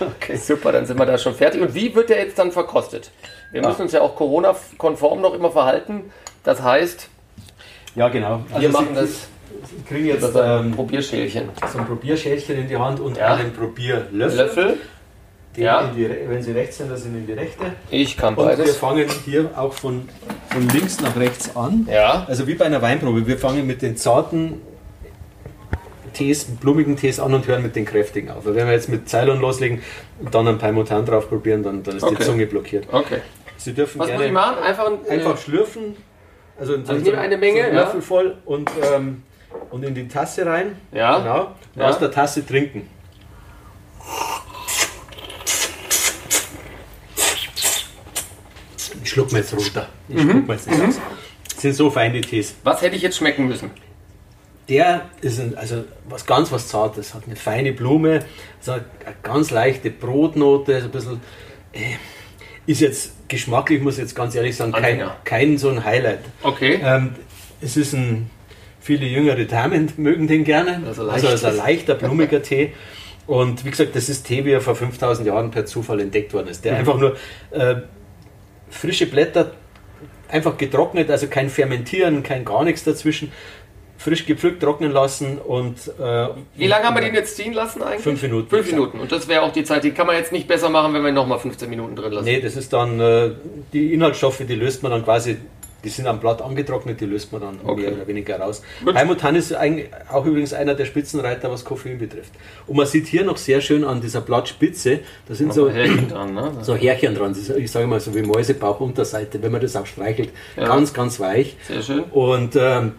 Okay. 0.00 0.36
Super, 0.36 0.72
dann 0.72 0.84
sind 0.86 0.98
wir 0.98 1.06
da 1.06 1.16
schon 1.16 1.34
fertig. 1.34 1.62
Und 1.62 1.74
wie 1.74 1.94
wird 1.94 2.10
der 2.10 2.18
jetzt 2.18 2.38
dann 2.38 2.52
verkostet? 2.52 3.10
Wir 3.52 3.62
müssen 3.62 3.82
uns 3.82 3.92
ja 3.92 4.00
auch 4.00 4.16
Corona-konform 4.16 5.20
noch 5.20 5.32
immer 5.32 5.50
verhalten. 5.50 6.10
Das 6.42 6.62
heißt, 6.62 7.08
ja 7.94 8.08
genau. 8.08 8.44
Also 8.50 8.60
wir 8.60 8.68
machen 8.70 8.94
das. 8.94 9.28
Sie 9.64 9.82
kriegen 9.88 10.06
jetzt 10.06 10.22
das 10.22 10.36
ein 10.36 10.66
ähm, 10.66 10.72
Probierschälchen. 10.72 11.48
So 11.72 11.78
ein 11.78 11.86
Probierschälchen 11.86 12.58
in 12.58 12.68
die 12.68 12.76
Hand 12.76 13.00
und 13.00 13.16
ja. 13.16 13.34
einen 13.34 13.52
Probierlöffel. 13.52 14.36
Löffel. 14.36 14.76
Ja. 15.56 15.90
Die, 15.94 16.08
wenn 16.28 16.42
Sie 16.42 16.52
rechts 16.52 16.78
sind, 16.78 16.90
dann 16.90 16.98
sind 16.98 17.14
in 17.16 17.26
die 17.26 17.32
rechte. 17.32 17.64
Ich 17.90 18.16
kann 18.16 18.34
beides. 18.34 18.60
Und 18.60 18.66
wir 18.66 18.74
fangen 18.74 19.06
hier 19.24 19.50
auch 19.56 19.72
von, 19.72 20.08
von 20.50 20.68
links 20.68 21.00
nach 21.00 21.16
rechts 21.16 21.54
an. 21.56 21.88
Ja. 21.90 22.24
Also 22.28 22.46
wie 22.46 22.54
bei 22.54 22.64
einer 22.64 22.82
Weinprobe. 22.82 23.26
Wir 23.26 23.38
fangen 23.38 23.66
mit 23.66 23.82
den 23.82 23.96
zarten 23.96 24.60
Tees, 26.12 26.44
blumigen 26.44 26.96
Tees 26.96 27.20
an 27.20 27.34
und 27.34 27.46
hören 27.46 27.62
mit 27.62 27.76
den 27.76 27.84
kräftigen 27.84 28.30
auf. 28.30 28.44
wenn 28.44 28.54
wir 28.54 28.72
jetzt 28.72 28.88
mit 28.88 29.08
Ceylon 29.08 29.40
loslegen 29.40 29.82
und 30.20 30.34
dann 30.34 30.46
ein 30.46 30.58
Paimutan 30.58 31.04
drauf 31.04 31.28
probieren, 31.28 31.62
dann, 31.62 31.82
dann 31.82 31.96
ist 31.96 32.04
okay. 32.04 32.16
die 32.18 32.24
Zunge 32.24 32.46
blockiert. 32.46 32.86
Okay. 32.90 33.18
Sie 33.56 33.72
dürfen 33.72 33.98
Was 33.98 34.06
gerne 34.06 34.22
muss 34.22 34.26
ich 34.26 34.32
machen? 34.32 34.62
Einfach, 34.62 34.90
einfach 35.08 35.38
schlürfen 35.38 35.96
also, 36.58 36.74
also 36.74 36.94
ich 36.94 37.02
nehme 37.02 37.18
eine 37.18 37.36
Menge, 37.36 37.66
so 37.66 37.72
Löffel 37.72 38.02
voll 38.02 38.36
und, 38.44 38.70
ähm, 38.94 39.22
und 39.70 39.84
in 39.84 39.94
die 39.94 40.06
Tasse 40.06 40.46
rein. 40.46 40.76
Ja. 40.92 41.18
Genau. 41.18 41.40
Und 41.74 41.80
ja. 41.80 41.88
aus 41.88 41.98
der 41.98 42.10
Tasse 42.10 42.46
trinken. 42.46 42.88
Schluck 49.14 49.32
mir 49.32 49.38
jetzt 49.38 49.54
runter. 49.54 49.88
Ich 50.08 50.16
mhm. 50.16 50.30
spuck 50.30 50.48
mir 50.48 50.54
jetzt 50.54 50.70
mhm. 50.70 50.88
aus. 50.88 51.00
Das 51.48 51.62
sind 51.62 51.74
so 51.74 51.90
feine 51.90 52.20
Tees. 52.20 52.54
Was 52.64 52.82
hätte 52.82 52.96
ich 52.96 53.02
jetzt 53.02 53.16
schmecken 53.16 53.46
müssen? 53.46 53.70
Der 54.68 55.02
ist 55.20 55.40
ein, 55.40 55.56
also 55.56 55.84
was 56.08 56.26
ganz 56.26 56.50
was 56.50 56.68
Zartes, 56.68 57.14
hat 57.14 57.24
eine 57.26 57.36
feine 57.36 57.72
Blume, 57.72 58.24
so 58.60 58.72
eine 58.72 58.84
ganz 59.22 59.50
leichte 59.50 59.90
Brotnote, 59.90 60.80
so 60.80 60.86
ein 60.86 60.90
bisschen. 60.90 61.20
Äh, 61.72 61.96
ist 62.66 62.80
jetzt 62.80 63.28
geschmacklich, 63.28 63.82
muss 63.82 63.94
ich 63.94 64.00
jetzt 64.00 64.14
ganz 64.14 64.34
ehrlich 64.34 64.56
sagen, 64.56 64.72
kein, 64.72 65.02
kein 65.24 65.58
so 65.58 65.68
ein 65.68 65.84
Highlight. 65.84 66.20
Okay. 66.42 66.80
Ähm, 66.82 67.14
es 67.60 67.76
ist 67.76 67.92
ein, 67.92 68.30
viele 68.80 69.06
jüngere 69.06 69.44
Damen 69.44 69.92
mögen 69.98 70.26
den 70.26 70.44
gerne. 70.44 70.82
Also, 70.86 71.08
also, 71.08 71.28
also 71.28 71.46
ein 71.46 71.56
leichter, 71.56 71.94
blumiger 71.94 72.42
Tee. 72.42 72.72
Und 73.26 73.66
wie 73.66 73.70
gesagt, 73.70 73.94
das 73.94 74.08
ist 74.08 74.26
Tee, 74.26 74.46
wie 74.46 74.52
er 74.52 74.62
vor 74.62 74.74
5000 74.76 75.26
Jahren 75.26 75.50
per 75.50 75.66
Zufall 75.66 76.00
entdeckt 76.00 76.32
worden 76.32 76.48
ist. 76.48 76.64
Der 76.64 76.72
mhm. 76.72 76.78
einfach 76.78 76.98
nur 76.98 77.16
äh, 77.50 77.76
frische 78.74 79.06
Blätter, 79.06 79.52
einfach 80.28 80.56
getrocknet, 80.58 81.10
also 81.10 81.28
kein 81.28 81.48
Fermentieren, 81.48 82.22
kein 82.22 82.44
gar 82.44 82.64
nichts 82.64 82.84
dazwischen. 82.84 83.32
Frisch 83.96 84.26
gepflückt, 84.26 84.60
trocknen 84.62 84.90
lassen 84.90 85.38
und. 85.38 85.76
Äh, 85.98 86.28
Wie 86.56 86.66
lange 86.66 86.84
haben 86.84 86.94
wir 86.94 87.00
den 87.00 87.14
jetzt 87.14 87.36
ziehen 87.36 87.54
lassen 87.54 87.80
eigentlich? 87.82 88.02
Fünf 88.02 88.20
Minuten. 88.22 88.50
Fünf 88.50 88.70
Minuten. 88.70 88.98
Und 88.98 89.10
das 89.12 89.28
wäre 89.28 89.42
auch 89.42 89.52
die 89.52 89.64
Zeit, 89.64 89.84
die 89.84 89.92
kann 89.92 90.06
man 90.06 90.16
jetzt 90.16 90.32
nicht 90.32 90.48
besser 90.48 90.68
machen, 90.68 90.92
wenn 90.92 91.02
wir 91.04 91.12
nochmal 91.12 91.38
15 91.38 91.70
Minuten 91.70 91.96
drin 91.96 92.12
lassen. 92.12 92.26
Nee, 92.26 92.40
das 92.40 92.56
ist 92.56 92.72
dann, 92.72 93.00
äh, 93.00 93.30
die 93.72 93.94
Inhaltsstoffe, 93.94 94.42
die 94.46 94.56
löst 94.56 94.82
man 94.82 94.92
dann 94.92 95.04
quasi, 95.04 95.38
die 95.84 95.90
sind 95.90 96.06
am 96.06 96.18
Blatt 96.18 96.40
angetrocknet, 96.42 97.00
die 97.00 97.04
löst 97.06 97.30
man 97.32 97.42
dann 97.42 97.58
Okay. 97.62 97.82
mehr 97.82 97.92
oder 97.92 98.06
weniger 98.06 98.40
raus. 98.40 98.62
Gut. 98.84 98.94
Heimut 98.94 99.22
Hann 99.22 99.36
ist 99.36 99.52
eigentlich 99.54 99.88
auch 100.10 100.24
übrigens 100.24 100.52
einer 100.54 100.74
der 100.74 100.86
Spitzenreiter, 100.86 101.50
was 101.50 101.64
Koffein 101.64 101.98
betrifft. 101.98 102.32
Und 102.66 102.76
man 102.76 102.86
sieht 102.86 103.06
hier 103.06 103.24
noch 103.24 103.36
sehr 103.36 103.60
schön 103.60 103.84
an 103.84 104.00
dieser 104.00 104.22
Blattspitze, 104.22 105.00
da 105.28 105.34
sind 105.34 105.52
so, 105.52 105.70
Härchen 105.70 106.08
dran, 106.08 106.34
ne? 106.34 106.52
so 106.62 106.74
Härchen 106.74 107.14
dran, 107.14 107.36
ich 107.58 107.70
sage 107.70 107.86
mal 107.86 108.00
so 108.00 108.14
wie 108.14 108.22
Mäusebauchunterseite, 108.22 109.42
wenn 109.42 109.52
man 109.52 109.60
das 109.60 109.76
auch 109.76 109.86
streichelt, 109.86 110.30
Ja. 110.56 110.66
ganz, 110.66 110.92
ganz 110.94 111.20
weich. 111.20 111.56
Sehr 111.68 111.82
schön. 111.82 112.04
Und 112.04 112.56
ähm, 112.56 112.92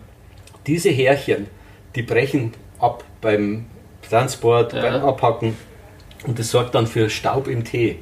diese 0.68 0.90
Härchen, 0.90 1.48
die 1.96 2.04
brechen 2.04 2.54
ab 2.80 3.04
beim 3.22 3.66
Transport, 4.10 4.74
Ja. 4.74 4.82
beim 4.82 5.02
Abhacken 5.04 5.56
und 6.28 6.38
das 6.40 6.52
sorgt 6.52 6.76
dann 6.76 6.88
für 6.88 7.10
Staub 7.10 7.48
im 7.48 7.64
Tee. 7.64 7.98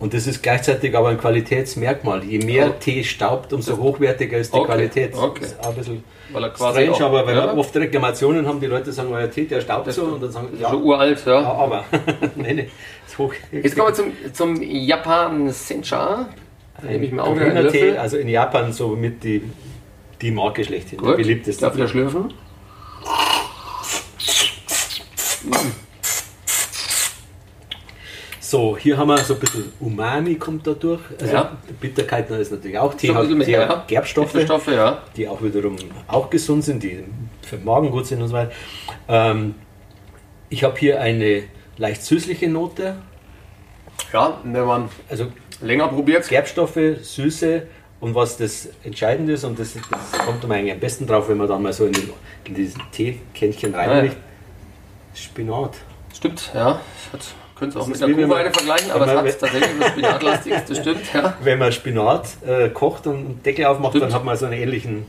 Und 0.00 0.14
das 0.14 0.28
ist 0.28 0.42
gleichzeitig 0.44 0.96
aber 0.96 1.08
ein 1.08 1.18
Qualitätsmerkmal. 1.18 2.22
Je 2.22 2.38
mehr 2.38 2.68
Oh. 2.70 2.74
Tee 2.78 3.02
staubt, 3.02 3.52
umso 3.52 3.76
hochwertiger 3.78 4.38
ist 4.38 4.54
die 4.54 4.58
Okay, 4.58 4.66
Qualität. 4.66 5.14
okay. 5.16 5.40
Das 5.40 5.50
ist 5.52 5.60
auch 5.60 5.68
ein 5.70 5.74
bisschen 5.74 6.04
Weil 6.32 6.44
er 6.44 6.50
quasi 6.50 6.82
strange, 6.82 6.96
auch- 6.96 7.00
aber 7.00 7.26
weil 7.26 7.36
ja. 7.36 7.46
wir 7.46 7.58
oft 7.58 7.74
Reklamationen 7.76 8.46
haben, 8.46 8.60
die 8.60 8.66
Leute 8.66 8.92
sagen, 8.92 9.12
euer 9.12 9.28
Tee, 9.28 9.46
der 9.46 9.60
staubt 9.60 9.90
so. 9.92 10.04
Und 10.04 10.22
dann 10.22 10.30
sagen 10.30 10.48
Ja. 10.60 10.70
So 10.70 10.78
uralt, 10.78 11.24
ja. 11.26 11.40
ja, 11.40 11.52
aber. 11.52 11.84
nee, 12.36 12.52
nee, 12.54 12.68
ist 13.08 13.18
hoch. 13.18 13.34
Jetzt 13.50 13.76
kommen 13.76 13.88
wir 13.88 13.94
zum, 13.94 14.12
zum 14.32 14.62
Japan 14.62 15.50
Sencha. 15.50 16.28
Da 16.80 16.86
nehme 16.88 17.04
ich 17.04 17.10
mir 17.10 17.24
auch 17.24 17.34
Grüner 17.34 17.66
Tee, 17.66 17.96
also 17.96 18.18
in 18.18 18.28
Japan 18.28 18.72
so 18.72 18.90
mit 18.90 19.24
die, 19.24 19.42
die 20.22 20.30
Marke 20.30 20.64
schlechthin, 20.64 20.98
der 21.00 21.08
Gut. 21.08 21.16
beliebteste. 21.16 21.62
Darf 21.62 21.74
wieder 21.74 21.88
schlürfen? 21.88 22.32
So, 28.50 28.78
hier 28.78 28.96
haben 28.96 29.08
wir 29.08 29.18
so 29.18 29.34
ein 29.34 29.40
bisschen 29.40 29.64
Umami 29.78 30.36
kommt 30.36 30.66
da 30.66 30.72
durch. 30.72 31.02
Also 31.20 31.34
Ja. 31.34 31.58
Bitterkeit 31.78 32.30
ist 32.30 32.50
natürlich 32.50 32.78
auch. 32.78 32.94
Tee 32.94 33.10
ein 33.10 33.14
hat, 33.14 33.44
Tee 33.44 33.58
hat. 33.58 33.88
Gerbstoffe, 33.88 34.40
Stoffe, 34.42 34.72
ja. 34.72 35.02
die 35.14 35.28
auch 35.28 35.42
wiederum 35.42 35.76
auch 36.06 36.30
gesund 36.30 36.64
sind, 36.64 36.82
die 36.82 37.04
für 37.42 37.56
den 37.56 37.66
Magen 37.66 37.90
gut 37.90 38.06
sind 38.06 38.22
und 38.22 38.28
so 38.28 38.32
weiter. 38.32 38.52
Ähm, 39.06 39.54
ich 40.48 40.64
habe 40.64 40.78
hier 40.78 40.98
eine 40.98 41.42
leicht 41.76 42.02
süßliche 42.02 42.48
Note, 42.48 42.96
Ja, 44.14 44.40
wenn 44.44 44.64
man 44.64 44.88
also 45.10 45.26
länger 45.60 45.88
probiert. 45.88 46.26
Gerbstoffe, 46.26 46.78
Süße 47.02 47.66
und 48.00 48.14
was 48.14 48.38
das 48.38 48.70
Entscheidende 48.82 49.34
ist, 49.34 49.44
und 49.44 49.58
das, 49.58 49.74
das 49.74 50.20
kommt 50.24 50.48
man 50.48 50.56
eigentlich 50.56 50.72
am 50.72 50.80
besten 50.80 51.06
drauf, 51.06 51.28
wenn 51.28 51.36
man 51.36 51.48
dann 51.48 51.62
mal 51.62 51.74
so 51.74 51.84
in, 51.84 51.92
den, 51.92 52.08
in 52.46 52.54
diesen 52.54 52.80
Teekännchen 52.92 53.74
Ah, 53.74 53.84
ja. 53.84 53.90
reinlegt. 53.90 54.16
Spinat. 55.12 55.74
Stimmt, 56.14 56.50
ja. 56.54 56.80
Hat, 57.12 57.20
könnte 57.58 57.78
es 57.78 57.84
auch 57.84 57.88
mit 57.88 58.02
einer 58.02 58.14
Kuhweide 58.14 58.50
vergleichen, 58.52 58.90
aber 58.90 59.06
es 59.06 59.10
hat 59.34 59.40
tatsächlich 59.40 59.70
was 59.80 59.88
Spinatlastiges, 59.88 60.64
das 60.66 60.78
stimmt, 60.78 61.00
ja. 61.14 61.34
Wenn 61.42 61.58
man 61.58 61.72
Spinat 61.72 62.28
äh, 62.46 62.68
kocht 62.70 63.06
und 63.06 63.14
einen 63.16 63.42
Deckel 63.44 63.66
aufmacht, 63.66 63.92
Stimmt. 63.92 64.04
dann 64.04 64.14
hat 64.14 64.24
man 64.24 64.36
so 64.36 64.46
einen 64.46 64.54
ähnlichen. 64.60 65.06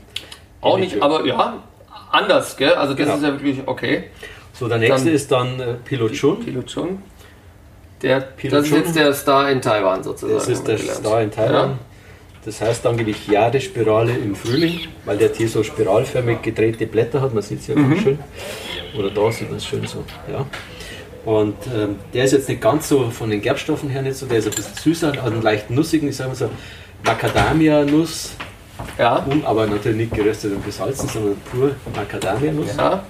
Auch 0.60 0.78
nicht, 0.78 1.00
aber 1.02 1.24
ja, 1.24 1.62
anders, 2.10 2.56
gell? 2.56 2.72
Also 2.74 2.94
das 2.94 3.04
Genau. 3.04 3.16
ist 3.16 3.22
ja 3.22 3.32
wirklich 3.32 3.60
okay. 3.66 4.04
So, 4.52 4.68
der 4.68 4.78
nächste 4.78 5.06
Dann- 5.06 5.14
ist 5.14 5.32
dann 5.32 5.60
äh, 5.60 5.74
Pilochun. 5.84 6.44
Piluchun. 6.44 7.02
Der, 8.02 8.20
das 8.50 8.64
ist 8.66 8.72
jetzt 8.72 8.96
der 8.96 9.12
Star 9.14 9.50
in 9.50 9.60
Taiwan 9.60 10.02
sozusagen. 10.02 10.34
Das 10.38 10.48
ist 10.48 10.66
der 10.66 10.76
gelernt. 10.76 10.98
Star 10.98 11.22
in 11.22 11.30
Taiwan. 11.30 11.78
Das 12.46 12.60
heißt 12.62 12.86
angeblich 12.86 13.28
Jadespirale 13.28 14.12
im 14.12 14.34
Frühling, 14.34 14.80
weil 15.04 15.18
der 15.18 15.30
Tee 15.32 15.46
so 15.46 15.62
spiralförmig 15.62 16.40
gedrehte 16.40 16.86
Blätter 16.86 17.20
hat. 17.20 17.34
Man 17.34 17.42
sieht 17.42 17.60
es 17.60 17.66
ja 17.66 17.74
Mhm. 17.76 17.90
ganz 17.90 18.02
schön. 18.02 18.18
Oder 18.98 19.10
da 19.10 19.30
sieht 19.30 19.48
man 19.50 19.58
es 19.58 19.66
schön 19.66 19.86
so. 19.86 20.02
Ja. 20.32 20.46
Und 21.24 21.56
ähm, 21.74 21.96
der 22.14 22.24
ist 22.24 22.32
jetzt 22.32 22.48
nicht 22.48 22.60
ganz 22.62 22.88
so 22.88 23.10
von 23.10 23.28
den 23.30 23.42
Gerbstoffen 23.42 23.88
her 23.90 24.02
nicht 24.02 24.16
so, 24.16 24.26
der 24.26 24.38
ist 24.38 24.46
ein 24.48 24.54
bisschen 24.54 24.74
süßer, 24.74 25.22
einen 25.24 25.42
leicht 25.42 25.70
nussigen, 25.70 26.08
ich 26.08 26.16
sage 26.16 26.30
mal 26.30 26.34
so 26.36 26.48
Macadamia-Nuss, 27.04 28.32
Ja. 28.98 29.16
um, 29.28 29.44
aber 29.44 29.66
natürlich 29.66 29.98
nicht 29.98 30.14
geröstet 30.14 30.54
und 30.54 30.64
gesalzen, 30.64 31.08
sondern 31.08 31.36
pur 31.50 31.72
Macadamia-Nuss. 31.94 32.76
ja. 32.76 33.04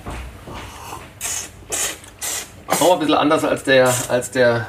Auch 2.69 2.95
ein 2.95 2.99
bisschen 3.01 3.15
anders 3.15 3.45
als 3.45 3.63
der, 3.65 3.93
als 4.09 4.31
der 4.31 4.67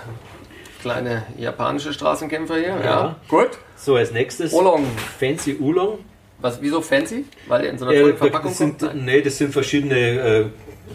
kleine 0.82 1.24
japanische 1.38 1.94
Straßenkämpfer 1.94 2.56
hier. 2.58 2.68
Ja. 2.70 2.84
Ja. 2.84 3.16
Gut. 3.28 3.52
So, 3.78 3.96
als 3.96 4.12
nächstes 4.12 4.54
Oolong. 4.54 4.86
Fancy 5.20 5.58
Oolong. 5.60 6.00
Was, 6.40 6.62
wieso 6.62 6.82
fancy? 6.82 7.26
Weil 7.48 7.66
er 7.66 7.72
in 7.72 7.78
so 7.78 7.86
einer 7.86 7.94
Äh, 7.94 8.02
tollen 8.02 8.18
Verpackung 8.18 8.50
das 8.52 8.58
sind, 8.58 8.80
kommt? 8.80 8.96
Nee, 9.06 9.22
das 9.22 9.38
sind 9.38 9.54
verschiedene 9.54 9.96
äh, 9.98 10.46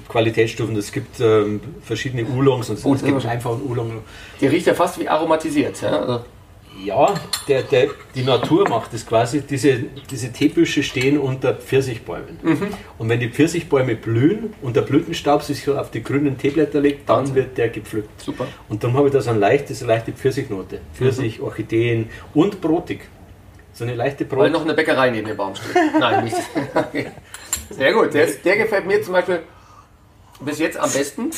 Qualitätsstufen. 0.09 0.77
Es 0.77 0.93
gibt 0.93 1.21
ähm, 1.21 1.61
verschiedene 1.83 2.25
Oolongs 2.27 2.71
und 2.71 2.79
Oh, 2.85 2.95
es 2.95 3.03
gibt 3.05 3.17
aber- 3.21 3.29
einfach 3.31 3.53
einen 3.53 3.63
Oolong. 3.69 4.03
Die 4.41 4.47
riecht 4.47 4.67
ja 4.67 4.75
fast 4.75 4.99
wie 5.01 5.09
aromatisiert. 5.09 5.81
Ja? 5.83 5.99
Also, 6.01 6.25
Ja, 6.85 7.15
der, 7.49 7.63
der, 7.63 7.89
die 8.15 8.23
Natur 8.23 8.69
macht 8.69 8.93
es 8.93 9.07
quasi. 9.07 9.41
Diese, 9.41 9.85
diese 10.11 10.31
Teebüsche 10.31 10.83
stehen 10.83 11.17
unter 11.19 11.55
Pfirsichbäumen. 11.55 12.39
Mhm. 12.43 12.67
Und 12.99 13.09
wenn 13.09 13.19
die 13.19 13.31
Pfirsichbäume 13.31 13.95
blühen 13.97 14.53
und 14.61 14.77
der 14.77 14.83
Blütenstaub 14.83 15.43
sich 15.43 15.67
auf 15.71 15.91
die 15.91 16.03
grünen 16.03 16.37
Teeblätter 16.37 16.81
legt, 16.81 17.09
dann 17.09 17.21
Wahnsinn. 17.21 17.35
wird 17.35 17.57
der 17.57 17.71
gepflückt. 17.71 18.21
super. 18.21 18.47
Und 18.69 18.85
dann 18.85 18.93
habe 18.93 19.07
ich 19.09 19.13
da 19.15 19.21
so 19.23 19.31
eine 19.31 19.39
leichte, 19.39 19.75
so 19.75 19.85
eine 19.87 19.95
leichte 19.95 20.13
Pfirsichnote. 20.13 20.81
Pfirsich, 20.95 21.41
Orchideen 21.41 22.11
und 22.35 22.61
brotig. 22.61 23.01
So 23.73 23.85
eine 23.85 23.95
leichte 23.95 24.25
Brot. 24.27 24.41
Weil 24.41 24.51
noch 24.51 24.63
eine 24.63 24.75
Bäckerei 24.75 25.11
neben 25.11 25.27
dem 25.29 25.37
Baum 25.37 25.55
steht. 25.55 25.77
Nein, 25.99 26.25
nicht. 26.25 26.37
Okay. 26.75 27.07
Sehr 27.71 27.93
gut. 27.95 28.13
Der, 28.15 28.27
der 28.27 28.57
gefällt 28.59 28.87
mir 28.87 29.03
zum 29.03 29.13
Beispiel 29.15 29.41
bis 30.41 30.59
jetzt 30.59 30.77
am 30.79 30.91
besten. 30.91 31.31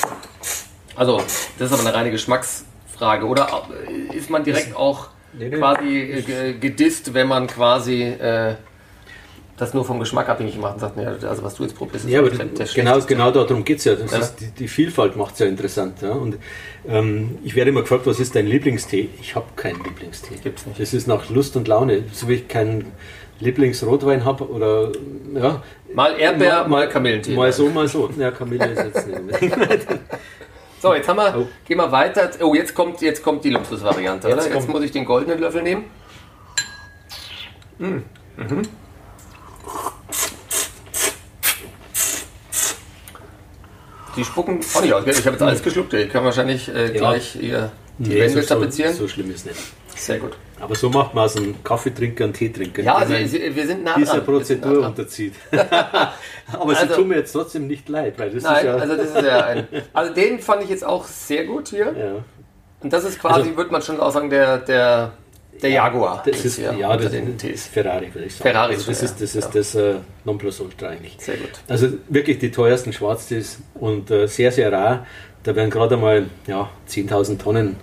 Also, 0.96 1.18
das 1.58 1.70
ist 1.70 1.72
aber 1.78 1.88
eine 1.88 1.94
reine 1.96 2.10
Geschmacksfrage. 2.10 3.26
Oder 3.26 3.62
ist 4.12 4.30
man 4.30 4.44
direkt 4.44 4.74
auch 4.76 5.08
Nee, 5.32 5.50
nee. 5.50 5.56
quasi 5.56 5.98
äh, 5.98 6.22
ge- 6.22 6.58
gedisst, 6.58 7.12
wenn 7.14 7.28
man 7.28 7.46
quasi 7.46 8.02
äh, 8.02 8.54
das 9.58 9.74
nur 9.74 9.84
vom 9.84 9.98
Geschmack 10.00 10.28
abhängig 10.28 10.56
macht 10.56 10.74
und 10.74 10.80
sagt, 10.80 10.96
nee, 10.96 11.04
also 11.04 11.42
was 11.42 11.54
du 11.54 11.64
jetzt 11.64 11.76
probierst, 11.76 12.06
ist 12.06 12.10
Ja, 12.10 12.20
aber 12.20 12.30
der, 12.30 12.66
genau, 12.74 12.98
genau 13.00 13.30
darum 13.30 13.64
geht 13.64 13.78
es 13.78 13.84
ja. 13.84 13.92
Ja. 13.94 14.18
Ist, 14.18 14.36
die, 14.36 14.50
die 14.52 14.68
Vielfalt 14.68 15.16
macht 15.16 15.34
es 15.34 15.40
ja 15.40 15.46
interessant. 15.46 16.00
Ja? 16.00 16.12
Und 16.12 16.38
ähm, 16.88 17.38
ich 17.44 17.54
werde 17.56 17.70
immer 17.70 17.82
gefragt, 17.82 18.06
was 18.06 18.20
ist 18.20 18.34
dein 18.34 18.46
Lieblingstee? 18.46 19.10
Ich 19.20 19.34
habe 19.34 19.46
keinen 19.56 19.82
Lieblingstee. 19.84 20.36
Gibt's 20.42 20.64
nicht. 20.64 20.80
Das 20.80 20.94
ist 20.94 21.06
nach 21.06 21.28
Lust 21.28 21.56
und 21.56 21.68
Laune. 21.68 22.04
So 22.12 22.28
wie 22.28 22.34
ich 22.34 22.48
keinen 22.48 22.92
Lieblingsrotwein 23.40 24.24
habe 24.24 24.48
oder 24.48 24.92
ja. 25.34 25.62
Mal 25.94 26.18
Erdbeer, 26.18 26.66
mal 26.68 26.88
Kamillentee. 26.88 27.34
Mal 27.34 27.52
so, 27.52 27.68
mal 27.70 27.88
so. 27.88 28.10
Ja, 28.18 28.30
Kamille 28.30 28.66
ist 28.66 28.84
jetzt 28.84 29.06
nicht. 29.06 29.86
So, 30.80 30.94
jetzt 30.94 31.08
haben 31.08 31.16
wir, 31.16 31.34
Oh. 31.36 31.48
gehen 31.66 31.76
wir 31.78 31.90
weiter. 31.90 32.30
Oh, 32.40 32.54
jetzt 32.54 32.72
kommt, 32.72 33.00
jetzt 33.00 33.20
kommt 33.24 33.42
die 33.42 33.50
Luxusvariante, 33.50 34.28
Jetzt 34.28 34.46
oder? 34.46 34.54
Jetzt 34.54 34.68
muss 34.68 34.80
ich 34.84 34.92
den 34.92 35.04
goldenen 35.04 35.40
Löffel 35.40 35.60
nehmen. 35.62 35.86
Mm, 37.78 37.96
mhm. 38.36 38.62
Die 44.16 44.24
spucken 44.24 44.60
auch 44.74 44.82
nicht 44.82 44.92
aus. 44.92 45.04
Ich 45.06 45.18
habe 45.26 45.30
jetzt 45.30 45.42
alles 45.42 45.62
geschluckt. 45.62 45.92
Ich 45.94 46.10
kann 46.10 46.24
wahrscheinlich 46.24 46.68
äh, 46.74 46.90
gleich 46.90 47.32
hier 47.32 47.70
die 47.98 48.10
Nee, 48.10 48.20
Wände 48.20 48.42
so, 48.42 48.54
tapezieren. 48.54 48.94
so 48.94 49.06
schlimm 49.06 49.30
ist 49.30 49.46
nicht. 49.46 49.58
Sehr 49.96 50.18
gut. 50.18 50.36
Aber 50.60 50.74
so 50.74 50.88
macht 50.90 51.14
man 51.14 51.24
aus 51.24 51.36
einem 51.36 51.62
Kaffeetrinker 51.62 52.24
einen 52.24 52.32
Teetrinker. 52.32 52.82
Ja, 52.82 52.96
also, 52.96 53.12
wir 53.14 53.66
sind 53.66 53.84
nah 53.84 53.96
dieser 53.96 54.12
dran. 54.14 54.20
Nah 54.20 54.24
Prozedur 54.32 54.74
dran. 54.80 54.84
unterzieht. 54.90 55.34
Aber 56.52 56.74
sie 56.74 56.80
Also- 56.80 56.94
tun 56.94 57.08
mir 57.08 57.16
jetzt 57.16 57.32
trotzdem 57.32 57.66
nicht 57.66 57.88
leid, 57.88 58.18
weil 58.18 58.28
das 58.30 58.38
ist 58.38 58.44
Nein, 58.44 58.66
ja. 58.66 58.76
also 58.76 58.96
das 58.96 59.06
ist 59.10 59.22
ja 59.24 59.44
ein. 59.46 59.68
Also 59.92 60.14
den 60.14 60.38
fand 60.40 60.62
ich 60.64 60.70
jetzt 60.70 60.84
auch 60.84 61.04
sehr 61.06 61.44
gut 61.44 61.68
hier. 61.68 61.94
ja. 61.98 62.24
Und 62.80 62.92
das 62.92 63.02
ist 63.04 63.18
quasi, 63.18 63.40
Also- 63.40 63.56
würde 63.56 63.72
man 63.72 63.82
schon 63.82 63.98
auch 63.98 64.12
sagen, 64.12 64.30
der, 64.30 64.58
der, 64.58 65.12
der 65.60 65.70
Jaguar. 65.70 66.22
Das 66.24 66.44
ist, 66.44 66.58
ja, 66.58 66.70
unter 66.70 66.96
das 67.04 67.10
den 67.10 67.30
ist 67.32 67.40
Tees. 67.40 67.66
Ferrari, 67.66 68.14
würde 68.14 68.26
ich 68.28 68.34
sagen. 68.36 68.50
Ferrari 68.50 68.74
also 68.74 68.86
das 68.90 69.02
ist 69.02 69.20
das, 69.20 69.34
ja. 69.34 69.40
ist 69.40 69.54
das 69.54 69.74
äh, 69.74 69.94
Nonplusultra 70.24 70.88
eigentlich. 70.88 71.16
Sehr 71.18 71.36
gut. 71.38 71.50
Also 71.66 71.88
wirklich 72.08 72.38
die 72.38 72.52
teuersten 72.52 72.92
Schwarztees 72.92 73.58
und 73.74 74.10
äh, 74.12 74.26
sehr, 74.28 74.52
sehr 74.52 74.70
rar. 74.70 75.06
Da 75.42 75.56
werden 75.56 75.70
gerade 75.70 75.96
mal 75.96 76.26
ja, 76.46 76.68
10.000 76.88 77.38
Tonnen. 77.38 77.76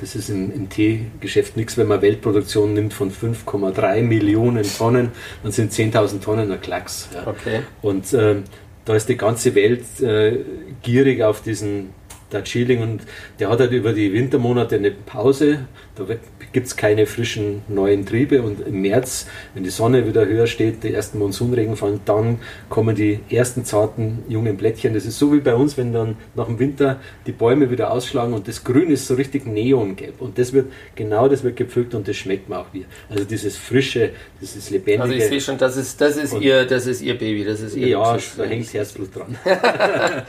Das 0.00 0.14
ist 0.14 0.30
im, 0.30 0.52
im 0.52 0.68
Teegeschäft 0.68 1.56
nichts, 1.56 1.76
wenn 1.76 1.86
man 1.86 2.00
Weltproduktion 2.00 2.72
nimmt 2.72 2.94
von 2.94 3.12
5,3 3.12 4.02
Millionen 4.02 4.64
Tonnen, 4.64 5.10
dann 5.42 5.52
sind 5.52 5.72
10.000 5.72 6.20
Tonnen 6.22 6.50
ein 6.50 6.60
Klacks. 6.60 7.08
Ja. 7.12 7.26
Okay. 7.26 7.60
Und 7.82 8.12
ähm, 8.14 8.44
da 8.84 8.94
ist 8.94 9.08
die 9.08 9.16
ganze 9.16 9.54
Welt 9.54 10.00
äh, 10.00 10.38
gierig 10.82 11.22
auf 11.22 11.42
diesen 11.42 11.90
Darjeeling 12.30 12.82
und 12.82 13.02
der 13.38 13.50
hat 13.50 13.60
halt 13.60 13.72
über 13.72 13.92
die 13.92 14.12
Wintermonate 14.12 14.76
eine 14.76 14.90
Pause. 14.90 15.66
Da 15.96 16.04
gibt 16.52 16.66
es 16.66 16.76
keine 16.76 17.06
frischen 17.06 17.62
neuen 17.68 18.06
Triebe 18.06 18.42
und 18.42 18.66
im 18.66 18.80
März, 18.80 19.26
wenn 19.54 19.64
die 19.64 19.70
Sonne 19.70 20.06
wieder 20.06 20.26
höher 20.26 20.46
steht, 20.46 20.82
die 20.82 20.92
ersten 20.92 21.18
Monsunregen 21.18 21.76
fallen, 21.76 22.00
dann 22.04 22.38
kommen 22.68 22.96
die 22.96 23.20
ersten 23.30 23.64
zarten 23.64 24.24
jungen 24.28 24.56
Blättchen. 24.56 24.94
Das 24.94 25.04
ist 25.04 25.18
so 25.18 25.32
wie 25.32 25.40
bei 25.40 25.54
uns, 25.54 25.76
wenn 25.76 25.92
dann 25.92 26.16
nach 26.34 26.46
dem 26.46 26.58
Winter 26.58 27.00
die 27.26 27.32
Bäume 27.32 27.70
wieder 27.70 27.92
ausschlagen 27.92 28.32
und 28.32 28.48
das 28.48 28.64
Grün 28.64 28.90
ist 28.90 29.06
so 29.06 29.14
richtig 29.14 29.46
neongelb 29.46 30.20
und 30.20 30.38
das 30.38 30.52
wird 30.52 30.72
genau 30.94 31.28
das 31.28 31.44
wird 31.44 31.56
gepflückt 31.56 31.94
und 31.94 32.08
das 32.08 32.16
schmeckt 32.16 32.48
man 32.48 32.60
auch 32.60 32.72
wieder. 32.72 32.86
Also 33.08 33.24
dieses 33.24 33.56
frische, 33.56 34.10
dieses 34.40 34.70
lebendige. 34.70 35.02
Also 35.02 35.14
ich 35.14 35.24
sehe 35.24 35.40
schon, 35.40 35.58
das 35.58 35.76
ist 35.76 36.00
das 36.00 36.16
ist 36.16 36.34
ihr 36.40 36.64
das 36.64 36.86
ist 36.86 37.02
ihr 37.02 37.16
Baby, 37.16 37.44
das 37.44 37.60
ist 37.60 37.76
ihr 37.76 37.88
Ja, 37.88 38.18
da 38.36 38.44
hängt 38.44 38.72
Herzblut 38.72 39.14
dran. 39.14 39.36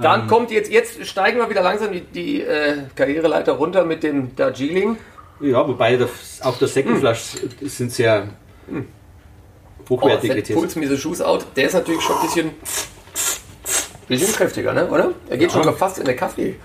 Dann 0.00 0.22
ähm, 0.22 0.26
kommt 0.28 0.50
jetzt, 0.50 0.70
jetzt 0.70 1.04
steigen 1.06 1.38
wir 1.38 1.50
wieder 1.50 1.62
langsam 1.62 1.92
die, 1.92 2.00
die 2.00 2.42
äh, 2.42 2.84
Karriereleiter 2.94 3.52
runter 3.52 3.84
mit 3.84 4.02
dem 4.02 4.34
Darjeeling. 4.36 4.96
Ja, 5.40 5.66
wobei 5.66 5.96
das, 5.96 6.40
auch 6.42 6.56
der 6.58 6.68
Seckenflasch 6.68 7.34
hm. 7.60 7.68
sind 7.68 7.92
sehr 7.92 8.28
hm. 8.68 8.86
hochwertige 9.88 10.54
oh, 10.54 10.60
Pulls 10.60 10.76
mir 10.76 10.96
Shoes 10.96 11.20
out. 11.20 11.46
Der 11.56 11.66
ist 11.66 11.74
natürlich 11.74 12.02
schon 12.02 12.16
ein 12.16 12.22
bisschen, 12.22 12.50
bisschen 14.06 14.34
kräftiger, 14.34 14.72
ne? 14.72 14.88
oder? 14.88 15.12
Er 15.28 15.36
geht 15.36 15.52
ja. 15.52 15.62
schon 15.62 15.76
fast 15.76 15.98
in 15.98 16.04
der 16.04 16.16
Kaffee. 16.16 16.56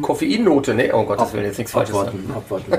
Koffeinnote, 0.00 0.74
ne? 0.74 0.90
Oh 0.94 1.04
Gott, 1.04 1.20
das 1.20 1.32
will 1.34 1.42
jetzt 1.42 1.58
nichts 1.58 1.72
Falsches 1.72 1.94
abwarten. 1.94 2.30
Abwarten. 2.34 2.72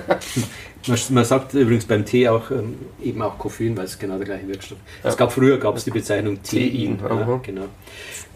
man, 1.09 1.25
sagt 1.25 1.53
übrigens 1.53 1.85
beim 1.85 2.03
Tee 2.03 2.27
auch 2.27 2.49
ähm, 2.49 2.77
eben 3.01 3.21
auch 3.21 3.37
Koffein, 3.37 3.77
weil 3.77 3.85
es 3.85 3.99
genau 3.99 4.17
der 4.17 4.25
gleiche 4.25 4.47
Wirkstoff 4.47 4.79
ist. 4.79 5.03
Ja. 5.03 5.09
Es 5.09 5.17
gab 5.17 5.31
früher 5.31 5.59
gab 5.59 5.77
es 5.77 5.83
die 5.83 5.91
Bezeichnung 5.91 6.41
Tein. 6.41 6.99
Ja, 6.99 7.39
genau. 7.43 7.65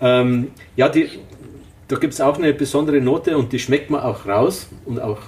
Ähm, 0.02 0.52
ja, 0.76 0.90
die, 0.90 1.10
da 1.88 1.98
gibt 1.98 2.14
es 2.14 2.22
auch 2.22 2.38
eine 2.38 2.54
besondere 2.54 3.02
Note 3.02 3.38
und 3.38 3.52
die 3.52 3.60
schmeckt 3.60 3.90
man 3.90 4.02
auch 4.02 4.26
raus 4.26 4.68
und 4.86 5.00
auch 5.00 5.20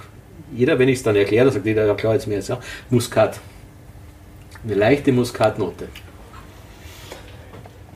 jeder, 0.54 0.78
wenn 0.78 0.88
ich 0.88 0.98
es 0.98 1.02
dann 1.02 1.16
erkläre, 1.16 1.50
sagt 1.50 1.66
jeder, 1.66 1.86
ja 1.86 1.94
klar, 1.94 2.14
jetzt 2.14 2.26
mir 2.26 2.34
jetzt 2.34 2.48
ja, 2.48 2.58
Muskat. 2.90 3.40
Eine 4.64 4.74
leichte 4.74 5.12
Muskatnote. 5.12 5.88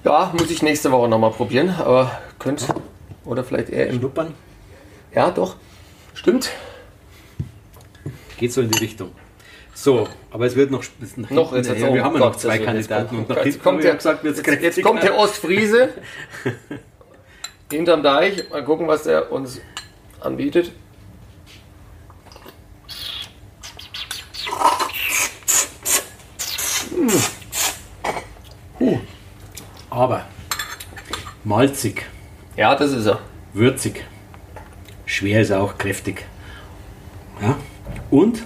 Ja, 0.05 0.33
muss 0.39 0.51
ich 0.51 0.63
nächste 0.63 0.93
Woche 0.93 1.09
nochmal 1.09 1.31
probieren, 1.31 1.71
aber 1.71 2.11
könnte 2.39 2.67
oder 3.25 3.45
vielleicht 3.45 3.71
eher 3.71 3.89
im 3.89 3.99
Schnuppern. 3.99 4.35
Ja, 5.15 5.31
doch. 5.31 5.57
Stimmt. 6.15 6.51
Geht 8.37 8.53
so 8.53 8.61
in 8.61 8.71
die 8.71 8.79
Richtung. 8.79 9.11
So, 9.75 10.09
aber 10.31 10.47
es 10.47 10.55
wird 10.55 10.71
noch. 10.71 10.85
noch 11.31 11.55
jetzt 11.55 11.69
ja, 11.69 11.93
wir 11.93 12.05
haben 12.05 12.15
ja 12.15 12.21
noch 12.21 12.37
zwei 12.37 12.59
Kandidaten. 12.59 13.19
Und 13.19 13.29
nach 13.29 13.45
jetzt 13.45 13.63
kommt, 13.63 13.83
der, 13.83 13.97
gesagt, 13.97 14.25
jetzt, 14.25 14.47
jetzt 14.47 14.83
kommt 14.83 15.03
der 15.03 15.19
Ostfriese 15.19 15.89
hinterm 17.71 18.03
Deich. 18.03 18.49
Mal 18.51 18.65
gucken, 18.65 18.87
was 18.87 19.03
der 19.03 19.33
uns 19.33 19.61
anbietet. 20.21 20.73
Aber 29.91 30.25
malzig. 31.43 32.07
Ja, 32.57 32.75
das 32.77 32.93
ist 32.93 33.07
er. 33.07 33.21
Würzig. 33.53 34.05
Schwer 35.07 35.41
ist 35.41 35.53
auch 35.53 35.79
kräftig. 35.79 36.25
Ja. 37.43 37.57
Und 38.11 38.45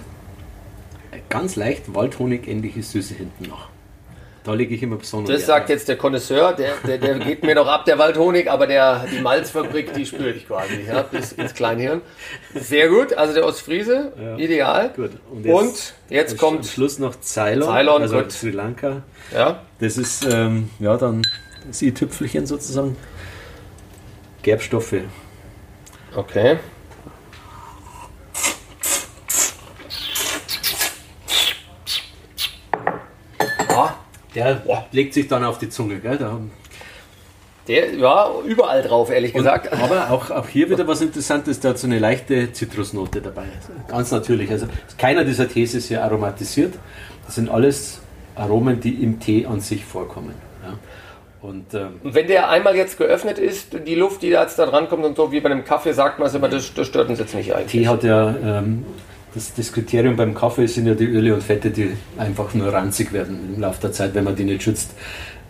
ganz 1.29 1.55
leicht 1.55 1.93
Waldhonig-ähnliche 1.93 2.83
Süße 2.83 3.13
hinten 3.13 3.49
noch. 3.49 3.69
Da 4.43 4.53
lege 4.53 4.73
ich 4.73 4.81
immer 4.81 4.95
besonders. 4.95 5.35
Das 5.35 5.45
sagt 5.45 5.69
jetzt 5.69 5.89
der 5.89 5.97
Connoisseur, 5.97 6.53
der, 6.53 6.75
der, 6.87 6.97
der 6.97 7.19
geht 7.19 7.43
mir 7.43 7.55
noch 7.55 7.67
ab, 7.67 7.85
der 7.85 7.99
Waldhonig, 7.99 8.49
aber 8.49 8.67
der, 8.67 9.05
die 9.11 9.19
Malzfabrik, 9.19 9.93
die 9.93 10.05
spüre 10.05 10.31
ich 10.31 10.47
quasi 10.47 10.85
ja, 10.87 11.01
bis 11.01 11.33
ins 11.33 11.53
Kleinhirn. 11.53 12.01
Sehr 12.55 12.87
gut, 12.87 13.13
also 13.13 13.33
der 13.33 13.45
Ostfriese, 13.45 14.13
ja. 14.19 14.37
ideal. 14.37 14.93
Gut. 14.95 15.11
Und 15.29 15.45
jetzt, 15.45 15.55
Und 15.55 15.93
jetzt 16.09 16.37
kommt. 16.37 16.59
Am 16.59 16.63
Schluss 16.63 16.99
noch 16.99 17.19
Ceylon, 17.19 17.69
Ceylon 17.69 18.01
also 18.01 18.17
gut. 18.17 18.31
Sri 18.31 18.51
Lanka. 18.51 19.03
Ja. 19.33 19.61
Das 19.79 19.97
ist 19.97 20.25
ähm, 20.25 20.69
ja 20.79 20.95
dann 20.97 21.21
das 21.67 21.81
i-Tüpfelchen 21.81 22.45
sozusagen. 22.45 22.95
Gerbstoffe. 24.41 24.95
Okay. 26.15 26.57
Der 34.35 34.55
boah, 34.55 34.85
legt 34.91 35.13
sich 35.13 35.27
dann 35.27 35.43
auf 35.43 35.57
die 35.57 35.69
Zunge, 35.69 35.99
gell? 35.99 36.17
Da 36.17 36.39
der 37.69 37.93
ja 37.93 38.31
überall 38.45 38.81
drauf, 38.81 39.11
ehrlich 39.11 39.31
gesagt. 39.31 39.71
Und, 39.71 39.79
aber 39.79 40.09
auch, 40.09 40.31
auch 40.31 40.47
hier 40.47 40.71
wieder 40.71 40.87
was 40.87 41.01
Interessantes, 41.01 41.59
der 41.59 41.71
hat 41.71 41.77
so 41.77 41.85
eine 41.85 41.99
leichte 41.99 42.51
Zitrusnote 42.51 43.21
dabei. 43.21 43.45
Ganz 43.87 44.11
natürlich. 44.11 44.49
Also 44.49 44.65
keiner 44.97 45.23
dieser 45.23 45.47
Tees 45.47 45.75
ist 45.75 45.87
hier 45.87 46.03
aromatisiert. 46.03 46.73
Das 47.27 47.35
sind 47.35 47.47
alles 47.47 48.01
Aromen, 48.35 48.79
die 48.79 49.03
im 49.03 49.19
Tee 49.19 49.45
an 49.45 49.59
sich 49.59 49.85
vorkommen. 49.85 50.33
Ja. 50.63 50.79
Und, 51.47 51.73
ähm, 51.75 51.99
wenn 52.01 52.25
der 52.25 52.49
einmal 52.49 52.75
jetzt 52.75 52.97
geöffnet 52.97 53.37
ist, 53.37 53.67
die 53.87 53.95
Luft, 53.95 54.23
die 54.23 54.31
da 54.31 54.41
jetzt 54.41 54.57
da 54.57 54.65
dran 54.65 54.89
kommt 54.89 55.05
und 55.05 55.15
so, 55.15 55.31
wie 55.31 55.39
bei 55.39 55.51
einem 55.51 55.63
Kaffee, 55.63 55.93
sagt 55.93 56.17
man 56.17 56.27
es 56.27 56.33
immer, 56.33 56.49
das, 56.49 56.73
das 56.73 56.87
stört 56.87 57.07
uns 57.07 57.19
jetzt 57.19 57.35
nicht 57.35 57.53
eigentlich. 57.53 57.83
Tee 57.83 57.87
hat 57.87 58.03
ja 58.03 58.35
ähm, 58.43 58.83
das, 59.33 59.53
das, 59.53 59.71
Kriterium 59.71 60.15
beim 60.15 60.33
Kaffee 60.33 60.67
sind 60.67 60.87
ja 60.87 60.95
die 60.95 61.05
Öle 61.05 61.33
und 61.33 61.43
Fette, 61.43 61.69
die 61.69 61.91
einfach 62.17 62.53
nur 62.53 62.73
ranzig 62.73 63.13
werden 63.13 63.55
im 63.55 63.61
Laufe 63.61 63.81
der 63.81 63.91
Zeit, 63.91 64.15
wenn 64.15 64.23
man 64.23 64.35
die 64.35 64.43
nicht 64.43 64.63
schützt. 64.63 64.91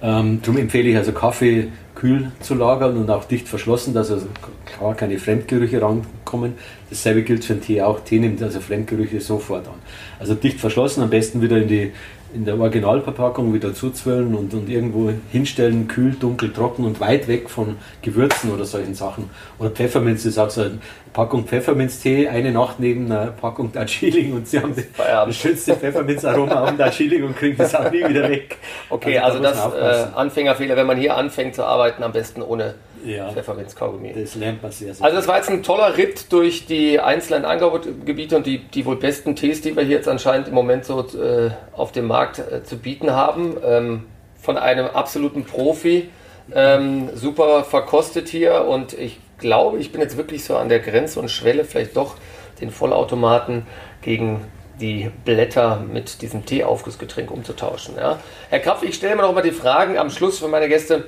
Ähm, 0.02 0.40
darum 0.42 0.58
empfehle 0.58 0.90
ich 0.90 0.98
also 0.98 1.12
Kaffee 1.12 1.68
kühl 1.96 2.32
zu 2.40 2.56
lagern 2.56 2.96
und 2.98 3.10
auch 3.10 3.26
dicht 3.26 3.50
verschlossen, 3.50 3.94
dass 3.94 4.10
also 4.10 4.28
klar 4.66 4.96
keine 4.96 5.20
Fremdgerüche 5.20 5.82
rankommen. 5.82 6.54
Dasselbe 6.90 7.24
gilt 7.24 7.44
für 7.44 7.56
den 7.56 7.62
Tee 7.62 7.82
auch. 7.82 8.00
Tee 8.00 8.20
nimmt 8.20 8.42
also 8.42 8.62
Fremdgerüche 8.62 9.20
sofort 9.20 9.68
an. 9.68 9.74
Also 10.18 10.36
dicht 10.36 10.60
verschlossen, 10.60 11.04
am 11.04 11.10
besten 11.10 11.42
wieder 11.42 11.58
in 11.58 11.68
die 11.68 11.92
in 12.34 12.46
der 12.46 12.60
Originalverpackung 12.60 13.54
wieder 13.54 13.74
zuzwöllen 13.74 14.36
und, 14.36 14.54
und 14.54 14.70
irgendwo 14.70 15.12
hinstellen, 15.32 15.88
kühl, 15.88 16.16
dunkel, 16.20 16.54
trocken 16.54 16.86
und 16.86 17.00
weit 17.00 17.28
weg 17.28 17.50
von 17.50 17.78
Gewürzen 18.02 18.52
oder 18.52 18.66
solchen 18.66 18.94
Sachen. 18.94 19.30
Oder 19.58 19.72
Pfefferminz 19.72 20.26
ist 20.26 20.38
auch 20.38 20.50
so 20.50 20.62
eine 20.62 20.80
Packung 21.14 21.46
Pfefferminztee, 21.46 22.28
eine 22.28 22.52
Nacht 22.52 22.80
neben 22.80 23.12
einer 23.12 23.28
Packung 23.28 23.72
Darjeeling 23.72 24.34
und 24.34 24.48
sie 24.48 24.60
haben 24.60 24.76
das 24.76 25.36
schönste 25.36 25.76
Pfefferminzaroma 25.76 26.62
auf 26.62 26.70
dem 26.70 26.78
Darjeeling 26.78 27.24
und 27.24 27.36
kriegen 27.36 27.58
das 27.58 27.74
auch 27.74 27.90
nie 27.92 28.08
wieder 28.08 28.30
weg. 28.30 28.58
Okay, 28.90 29.18
also, 29.18 29.44
also 29.44 29.74
das 29.74 30.08
äh, 30.12 30.16
Anfängerfehler, 30.16 30.76
wenn 30.76 30.88
man 30.88 30.98
hier 30.98 31.18
anfängt 31.18 31.56
zu 31.56 31.64
arbeiten, 31.64 32.04
am 32.04 32.12
besten 32.12 32.42
ohne 32.44 32.76
ja, 33.06 33.32
Pfefferminzkaugummi. 33.32 34.14
Das 34.14 34.36
lernt 34.36 34.62
man 34.62 34.72
sehr, 34.72 34.94
sehr 34.94 35.06
Also 35.06 35.18
das 35.18 35.28
war 35.28 35.38
jetzt 35.38 35.50
ein 35.50 35.64
toller 35.64 35.98
Ritt 35.98 36.32
durch 36.32 36.66
die 36.66 37.00
einzelnen 37.00 37.46
Anbaugebiete 37.46 38.38
und 38.38 38.46
die, 38.46 38.60
die 38.60 38.86
wohl 38.86 38.98
besten 38.98 39.36
Tees, 39.36 39.62
die 39.62 39.76
wir 39.76 39.84
hier 39.84 39.98
jetzt 39.98 40.08
anscheinend 40.08 40.48
im 40.48 40.54
Moment 40.54 40.86
so 40.86 41.02
äh, 41.02 41.52
auf 41.74 41.92
dem 41.92 42.08
Markt 42.08 42.40
äh, 42.40 42.64
zu 42.64 42.78
bieten 42.78 43.12
haben. 43.12 43.58
Ähm, 43.64 44.06
von 44.42 44.58
einem 44.58 44.88
absoluten 44.88 45.44
Profi. 45.44 46.10
Ähm, 46.54 47.10
super 47.14 47.64
verkostet 47.64 48.30
hier 48.30 48.66
und 48.66 48.94
ich 48.94 49.20
glaube, 49.38 49.78
ich 49.78 49.92
bin 49.92 50.02
jetzt 50.02 50.18
wirklich 50.18 50.44
so 50.44 50.58
an 50.58 50.70
der 50.70 50.80
Grenze 50.80 51.20
und 51.20 51.30
Schwelle 51.30 51.64
vielleicht 51.64 51.96
doch 51.96 52.16
den 52.60 52.72
Vollautomaten 52.72 53.68
gegen 54.02 54.46
die 54.82 55.12
Blätter 55.26 55.82
mit 55.82 56.22
diesem 56.22 56.46
Teeaufgussgetränk 56.46 57.30
umzutauschen. 57.30 57.96
Ja. 57.98 58.20
Herr 58.50 58.60
Krapf, 58.60 58.82
ich 58.84 58.96
stelle 58.96 59.16
mir 59.16 59.24
noch 59.24 59.34
mal 59.34 59.42
die 59.42 59.52
Fragen 59.52 59.98
am 59.98 60.10
Schluss 60.10 60.40
für 60.40 60.48
meine 60.48 60.70
Gäste. 60.70 61.06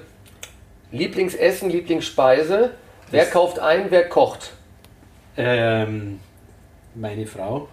Lieblingsessen, 0.91 1.69
Lieblingsspeise. 1.69 2.71
Wer 3.09 3.23
das 3.23 3.31
kauft 3.31 3.59
ein, 3.59 3.87
wer 3.89 4.07
kocht? 4.09 4.53
Ähm, 5.37 6.19
meine 6.95 7.25
Frau. 7.25 7.67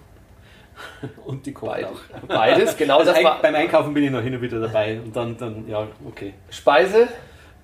Und 1.25 1.45
die 1.47 1.53
kocht 1.53 1.73
Beid, 1.73 1.87
auch. 1.87 2.27
Beides, 2.29 2.77
genau 2.77 2.99
also 2.99 3.13
das 3.13 3.23
war. 3.23 3.43
Beim 3.43 3.55
Einkaufen 3.55 3.93
bin 3.95 4.05
ich 4.05 4.11
noch 4.11 4.23
hin 4.23 4.35
und 4.35 4.43
wieder 4.43 4.61
dabei. 4.61 5.01
Und 5.01 5.15
dann, 5.15 5.37
dann 5.37 5.69
ja, 5.69 5.89
okay. 6.07 6.35
Speise? 6.51 7.09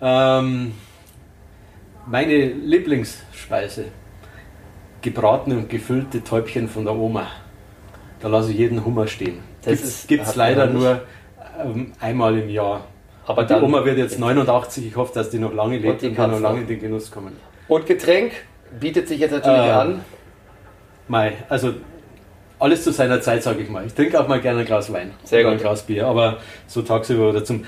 Ähm, 0.01 0.75
meine 2.07 2.47
Lieblingsspeise. 2.47 3.87
Gebratene 5.01 5.59
und 5.59 5.69
gefüllte 5.69 6.25
Täubchen 6.25 6.69
von 6.69 6.85
der 6.85 6.95
Oma. 6.95 7.29
Da 8.21 8.29
lasse 8.29 8.51
ich 8.51 8.59
jeden 8.59 8.85
Hummer 8.85 9.07
stehen. 9.07 9.41
Das 9.65 10.07
gibt 10.07 10.27
es 10.27 10.35
leider 10.35 10.67
nur 10.67 11.03
ähm, 11.63 11.93
einmal 12.01 12.39
im 12.39 12.49
Jahr. 12.49 12.87
Aber 13.27 13.45
die 13.45 13.55
Oma 13.55 13.85
wird 13.85 13.99
jetzt 13.99 14.19
89, 14.19 14.87
ich 14.87 14.97
hoffe, 14.97 15.15
dass 15.15 15.31
die 15.31 15.39
noch 15.39 15.53
lange 15.55 15.79
lebt 15.79 16.03
und, 16.03 16.11
und 16.11 16.15
kann 16.15 16.31
noch 16.31 16.41
lange 16.41 16.61
in 16.61 16.67
den 16.67 16.81
Genuss 16.81 17.11
kommen. 17.11 17.37
Und 17.69 17.87
Getränk 17.87 18.33
bietet 18.79 19.09
sich 19.09 19.21
jetzt 19.21 19.33
natürlich 19.33 19.67
äh, 19.67 19.71
an. 19.71 20.05
Mai, 21.09 21.33
also 21.49 21.75
alles 22.59 22.85
zu 22.85 22.93
seiner 22.93 23.21
Zeit, 23.21 23.43
sage 23.43 23.63
ich 23.63 23.69
mal. 23.69 23.87
Ich 23.87 23.95
trinke 23.95 24.21
auch 24.21 24.29
mal 24.29 24.41
gerne 24.41 24.61
ein 24.61 24.67
Glas 24.67 24.93
Wein 24.93 25.13
Sehr 25.25 25.41
oder 25.41 25.51
gut. 25.51 25.59
ein 25.59 25.63
Glas 25.63 25.83
Bier, 25.83 26.07
aber 26.07 26.39
so 26.67 26.83
tagsüber 26.83 27.31
oder 27.31 27.45
zum. 27.45 27.65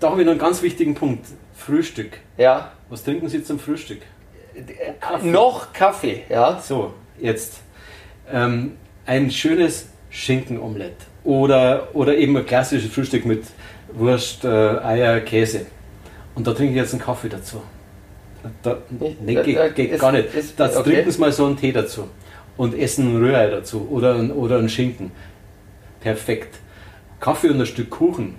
Da 0.00 0.10
habe 0.10 0.20
ich 0.20 0.26
noch 0.26 0.32
einen 0.32 0.40
ganz 0.40 0.62
wichtigen 0.62 0.94
Punkt: 0.94 1.26
Frühstück. 1.54 2.18
Ja. 2.36 2.72
Was 2.88 3.04
trinken 3.04 3.28
Sie 3.28 3.42
zum 3.42 3.58
Frühstück? 3.58 4.02
Kaffee. 5.00 5.26
Noch 5.28 5.72
Kaffee, 5.72 6.24
ja. 6.28 6.60
So, 6.60 6.92
jetzt 7.18 7.60
ähm, 8.30 8.72
ein 9.06 9.30
schönes 9.30 9.88
Schinkenomelett 10.10 10.96
oder, 11.24 11.88
oder 11.94 12.16
eben 12.16 12.36
ein 12.36 12.44
klassisches 12.44 12.92
Frühstück 12.92 13.24
mit 13.24 13.44
Wurst, 13.94 14.44
äh, 14.44 14.48
Eier, 14.48 15.20
Käse. 15.20 15.66
Und 16.34 16.46
da 16.46 16.52
trinke 16.52 16.72
ich 16.72 16.76
jetzt 16.76 16.92
einen 16.92 17.02
Kaffee 17.02 17.28
dazu. 17.28 17.62
Da, 18.62 18.78
nee, 18.90 19.34
geht, 19.34 19.74
geht 19.76 19.98
gar 20.00 20.12
nicht. 20.12 20.28
Da 20.56 20.66
okay. 20.66 20.82
trinken 20.82 21.10
Sie 21.10 21.20
mal 21.20 21.30
so 21.30 21.46
einen 21.46 21.56
Tee 21.56 21.72
dazu 21.72 22.08
und 22.56 22.76
essen 22.76 23.14
ein 23.14 23.22
Rührei 23.22 23.48
dazu 23.48 23.86
oder, 23.90 24.16
ein, 24.16 24.32
oder 24.32 24.58
einen 24.58 24.68
Schinken. 24.68 25.12
Perfekt. 26.00 26.58
Kaffee 27.20 27.50
und 27.50 27.60
ein 27.60 27.66
Stück 27.66 27.90
Kuchen, 27.90 28.34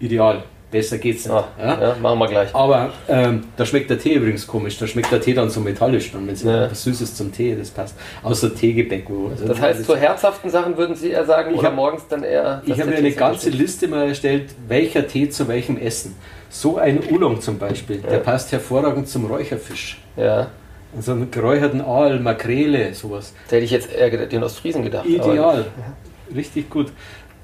ideal. 0.00 0.42
Besser 0.74 0.98
geht's 0.98 1.24
nicht. 1.24 1.32
Ah, 1.32 1.46
ja? 1.56 1.80
ja? 1.80 1.96
machen 2.02 2.18
wir 2.18 2.26
gleich. 2.26 2.52
Aber 2.52 2.90
ähm, 3.08 3.44
da 3.56 3.64
schmeckt 3.64 3.90
der 3.90 3.98
Tee 4.00 4.14
übrigens 4.14 4.44
komisch. 4.44 4.76
Da 4.76 4.88
schmeckt 4.88 5.12
der 5.12 5.20
Tee 5.20 5.32
dann 5.32 5.48
so 5.48 5.60
metallisch, 5.60 6.10
dann, 6.10 6.26
wenn 6.26 6.34
es 6.34 6.42
ja. 6.42 6.68
was 6.68 6.82
Süßes 6.82 7.14
zum 7.14 7.30
Tee, 7.30 7.54
das 7.54 7.70
passt. 7.70 7.94
Außer 8.24 8.52
Teegebäck. 8.52 9.08
Wo, 9.08 9.28
also 9.28 9.46
das 9.46 9.60
heißt, 9.60 9.84
zu 9.84 9.96
herzhaften 9.96 10.50
Sachen 10.50 10.76
würden 10.76 10.96
Sie 10.96 11.10
eher 11.10 11.24
sagen, 11.26 11.52
ich 11.52 11.60
oder 11.60 11.68
hab, 11.68 11.76
morgens 11.76 12.08
dann 12.08 12.24
eher. 12.24 12.60
Ich 12.66 12.80
habe 12.80 12.90
mir 12.90 12.96
eine 12.96 13.12
ganze 13.12 13.50
Liste 13.50 13.86
mal 13.86 14.08
erstellt, 14.08 14.50
welcher 14.66 15.06
Tee 15.06 15.28
zu 15.28 15.46
welchem 15.46 15.78
Essen. 15.78 16.16
So 16.50 16.76
ein 16.76 16.98
Oolong 17.08 17.40
zum 17.40 17.56
Beispiel, 17.56 17.98
der 17.98 18.18
passt 18.18 18.50
hervorragend 18.50 19.08
zum 19.08 19.26
Räucherfisch. 19.26 19.98
Ja. 20.16 20.48
So 20.98 21.12
einen 21.12 21.30
geräucherten 21.30 21.82
Aal, 21.82 22.18
Makrele, 22.18 22.94
sowas. 22.94 23.32
Da 23.48 23.54
hätte 23.54 23.64
ich 23.64 23.70
jetzt 23.70 23.94
eher 23.94 24.26
den 24.26 24.42
Ostfriesen 24.42 24.82
gedacht. 24.82 25.06
Ideal. 25.06 25.66
Richtig 26.34 26.68
gut. 26.68 26.90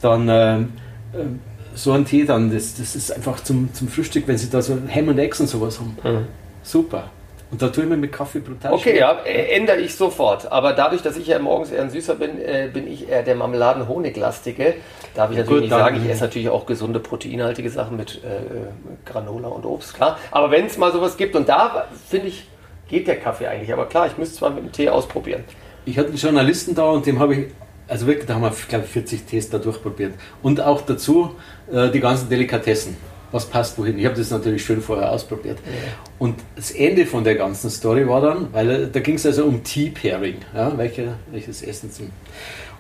Dann. 0.01 0.29
Ähm, 0.29 0.73
ähm 1.15 1.41
so 1.75 1.93
ein 1.93 2.05
Tee 2.05 2.25
dann, 2.25 2.53
das, 2.53 2.75
das 2.77 2.97
ist 2.97 3.13
einfach 3.13 3.43
zum, 3.43 3.73
zum 3.75 3.89
Frühstück, 3.89 4.27
wenn 4.27 4.39
Sie 4.39 4.51
da 4.51 4.63
so 4.63 4.77
Ham 4.95 5.09
und 5.09 5.19
Eggs 5.19 5.41
und 5.41 5.47
sowas 5.49 5.79
haben. 5.81 5.97
Mhm. 6.03 6.27
Super. 6.63 7.11
Und 7.51 7.61
da 7.61 7.69
tue 7.69 7.83
ich 7.83 7.91
mir 7.91 7.97
mit 7.97 8.13
Kaffee 8.13 8.39
brutal 8.39 8.73
Okay, 8.73 8.91
schwer. 8.91 8.95
ja, 8.95 9.19
ändere 9.25 9.79
ich 9.81 9.97
sofort. 9.97 10.51
Aber 10.53 10.73
dadurch, 10.73 11.03
dass 11.03 11.17
ich 11.17 11.27
ja 11.27 11.39
morgens 11.41 11.73
eher 11.73 11.83
ein 11.83 11.91
Süßer 11.91 12.15
bin, 12.15 12.41
äh, 12.41 12.71
bin 12.73 12.87
ich 12.87 13.09
eher 13.09 13.25
der 13.25 13.35
Marmeladen-Honiglastige. 13.35 14.75
Darf 15.15 15.33
ich 15.33 15.39
natürlich 15.39 15.49
Gut, 15.49 15.61
nicht 15.63 15.71
sagen, 15.71 16.01
ich 16.05 16.09
esse 16.09 16.23
natürlich 16.23 16.49
auch 16.49 16.65
gesunde, 16.65 17.01
proteinhaltige 17.01 17.69
Sachen 17.71 17.97
mit 17.97 18.23
äh, 18.23 19.09
Granola 19.11 19.49
und 19.49 19.67
Obst, 19.67 19.95
klar. 19.95 20.17
Aber 20.31 20.53
wenn 20.53 20.67
es 20.67 20.79
mal 20.79 20.93
sowas 20.93 21.17
gibt, 21.17 21.35
und 21.35 21.49
da 21.49 21.87
finde 22.09 22.29
ich, 22.29 22.47
geht 22.89 23.09
der 23.09 23.19
Kaffee 23.19 23.49
eigentlich. 23.49 23.73
Aber 23.73 23.87
klar, 23.87 24.07
ich 24.07 24.17
müsste 24.17 24.37
es 24.37 24.41
mal 24.41 24.51
mit 24.51 24.65
dem 24.65 24.73
Tee 24.73 24.89
ausprobieren. 24.89 25.43
Ich 25.87 25.99
hatte 25.99 26.09
einen 26.09 26.19
Journalisten 26.19 26.77
da 26.77 26.85
und 26.85 27.05
dem 27.05 27.19
habe 27.19 27.35
ich 27.35 27.47
also 27.91 28.07
wirklich, 28.07 28.27
da 28.27 28.35
haben 28.35 28.43
wir, 28.43 28.53
glaube 28.69 28.85
ich, 28.85 28.91
40 28.93 29.27
Tests 29.27 29.51
da 29.51 29.59
durchprobiert. 29.59 30.15
Und 30.43 30.61
auch 30.61 30.81
dazu 30.83 31.35
äh, 31.73 31.91
die 31.91 32.01
ganzen 32.01 32.29
Delikatessen. 32.29 32.97
Was 33.33 33.45
passt 33.45 33.79
wohin? 33.79 33.99
Ich 33.99 34.07
habe 34.07 34.17
das 34.17 34.31
natürlich 34.31 34.65
schön 34.65 34.81
vorher 34.81 35.11
ausprobiert. 35.13 35.59
Ja. 35.65 35.73
Und 36.19 36.37
das 36.57 36.71
Ende 36.71 37.07
von 37.07 37.23
der 37.23 37.35
ganzen 37.35 37.71
Story 37.71 38.09
war 38.09 38.21
dann, 38.21 38.53
weil 38.53 38.71
äh, 38.71 38.89
da 38.91 39.01
ging 39.01 39.17
es 39.17 39.27
also 39.27 39.45
um 39.45 39.63
Tea 39.63 39.91
Pairing, 39.91 40.37
ja, 40.55 40.77
welche, 40.77 41.15
welches 41.31 41.63
Essen 41.63 41.93
zum. 41.93 42.11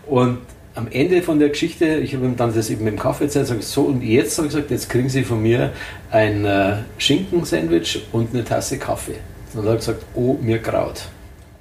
Und 0.06 0.38
am 0.74 0.86
Ende 0.90 1.22
von 1.22 1.38
der 1.38 1.48
Geschichte, 1.48 1.86
ich 1.96 2.14
habe 2.14 2.24
ihm 2.24 2.36
dann 2.36 2.54
das 2.54 2.70
eben 2.70 2.84
mit 2.84 2.94
dem 2.94 2.98
Kaffee 2.98 3.24
erzählt, 3.24 3.48
sage 3.48 3.60
ich 3.60 3.66
so, 3.66 3.82
und 3.82 4.02
jetzt 4.02 4.38
habe 4.38 4.46
ich 4.46 4.54
gesagt, 4.54 4.70
jetzt 4.70 4.88
kriegen 4.88 5.08
Sie 5.08 5.24
von 5.24 5.42
mir 5.42 5.72
ein 6.10 6.44
äh, 6.44 6.76
Schinken-Sandwich 6.98 8.06
und 8.12 8.32
eine 8.32 8.44
Tasse 8.44 8.78
Kaffee. 8.78 9.16
Und 9.54 9.66
er 9.66 9.72
hat 9.72 9.78
gesagt, 9.78 10.04
oh, 10.14 10.36
mir 10.40 10.58
graut. 10.58 11.02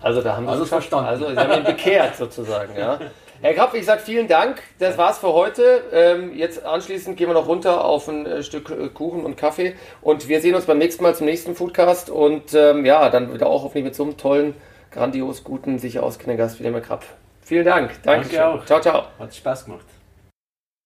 Also 0.01 0.21
da 0.21 0.35
haben 0.35 0.45
Sie 0.45 0.51
also 0.51 0.65
verstanden. 0.65 1.07
Also 1.07 1.29
Sie 1.29 1.35
haben 1.35 1.59
ihn 1.59 1.63
bekehrt 1.63 2.15
sozusagen, 2.15 2.75
ja. 2.77 2.99
Herr 3.41 3.53
Krapf, 3.53 3.73
ich 3.73 3.85
sage 3.85 4.01
vielen 4.01 4.27
Dank. 4.27 4.61
Das 4.79 4.97
war's 4.97 5.19
für 5.19 5.31
heute. 5.31 5.81
Ähm, 5.93 6.35
jetzt 6.35 6.65
anschließend 6.65 7.15
gehen 7.15 7.29
wir 7.29 7.33
noch 7.33 7.47
runter 7.47 7.85
auf 7.85 8.09
ein 8.09 8.25
äh, 8.25 8.43
Stück 8.43 8.69
äh, 8.69 8.89
Kuchen 8.89 9.23
und 9.23 9.37
Kaffee. 9.37 9.75
Und 10.01 10.27
wir 10.27 10.41
sehen 10.41 10.55
uns 10.55 10.65
beim 10.65 10.77
nächsten 10.77 11.03
Mal 11.03 11.15
zum 11.15 11.25
nächsten 11.25 11.55
Foodcast. 11.55 12.09
Und 12.09 12.53
ähm, 12.53 12.85
ja, 12.85 13.09
dann 13.09 13.33
wieder 13.33 13.47
auch 13.47 13.63
hoffentlich 13.63 13.85
mit 13.85 13.95
so 13.95 14.03
einem 14.03 14.17
tollen, 14.17 14.55
grandios 14.91 15.45
guten, 15.45 15.79
sicher 15.79 16.03
auskennenden 16.03 16.37
Gast 16.45 16.59
wie 16.59 16.63
dem 16.63 16.73
Herr 16.73 16.81
Krapf. 16.81 17.05
Vielen 17.41 17.63
Dank. 17.63 17.91
Danke, 18.03 18.27
Danke 18.27 18.45
auch. 18.45 18.65
Ciao, 18.65 18.81
ciao. 18.81 19.03
Hat 19.17 19.33
Spaß 19.33 19.65
gemacht. 19.65 19.85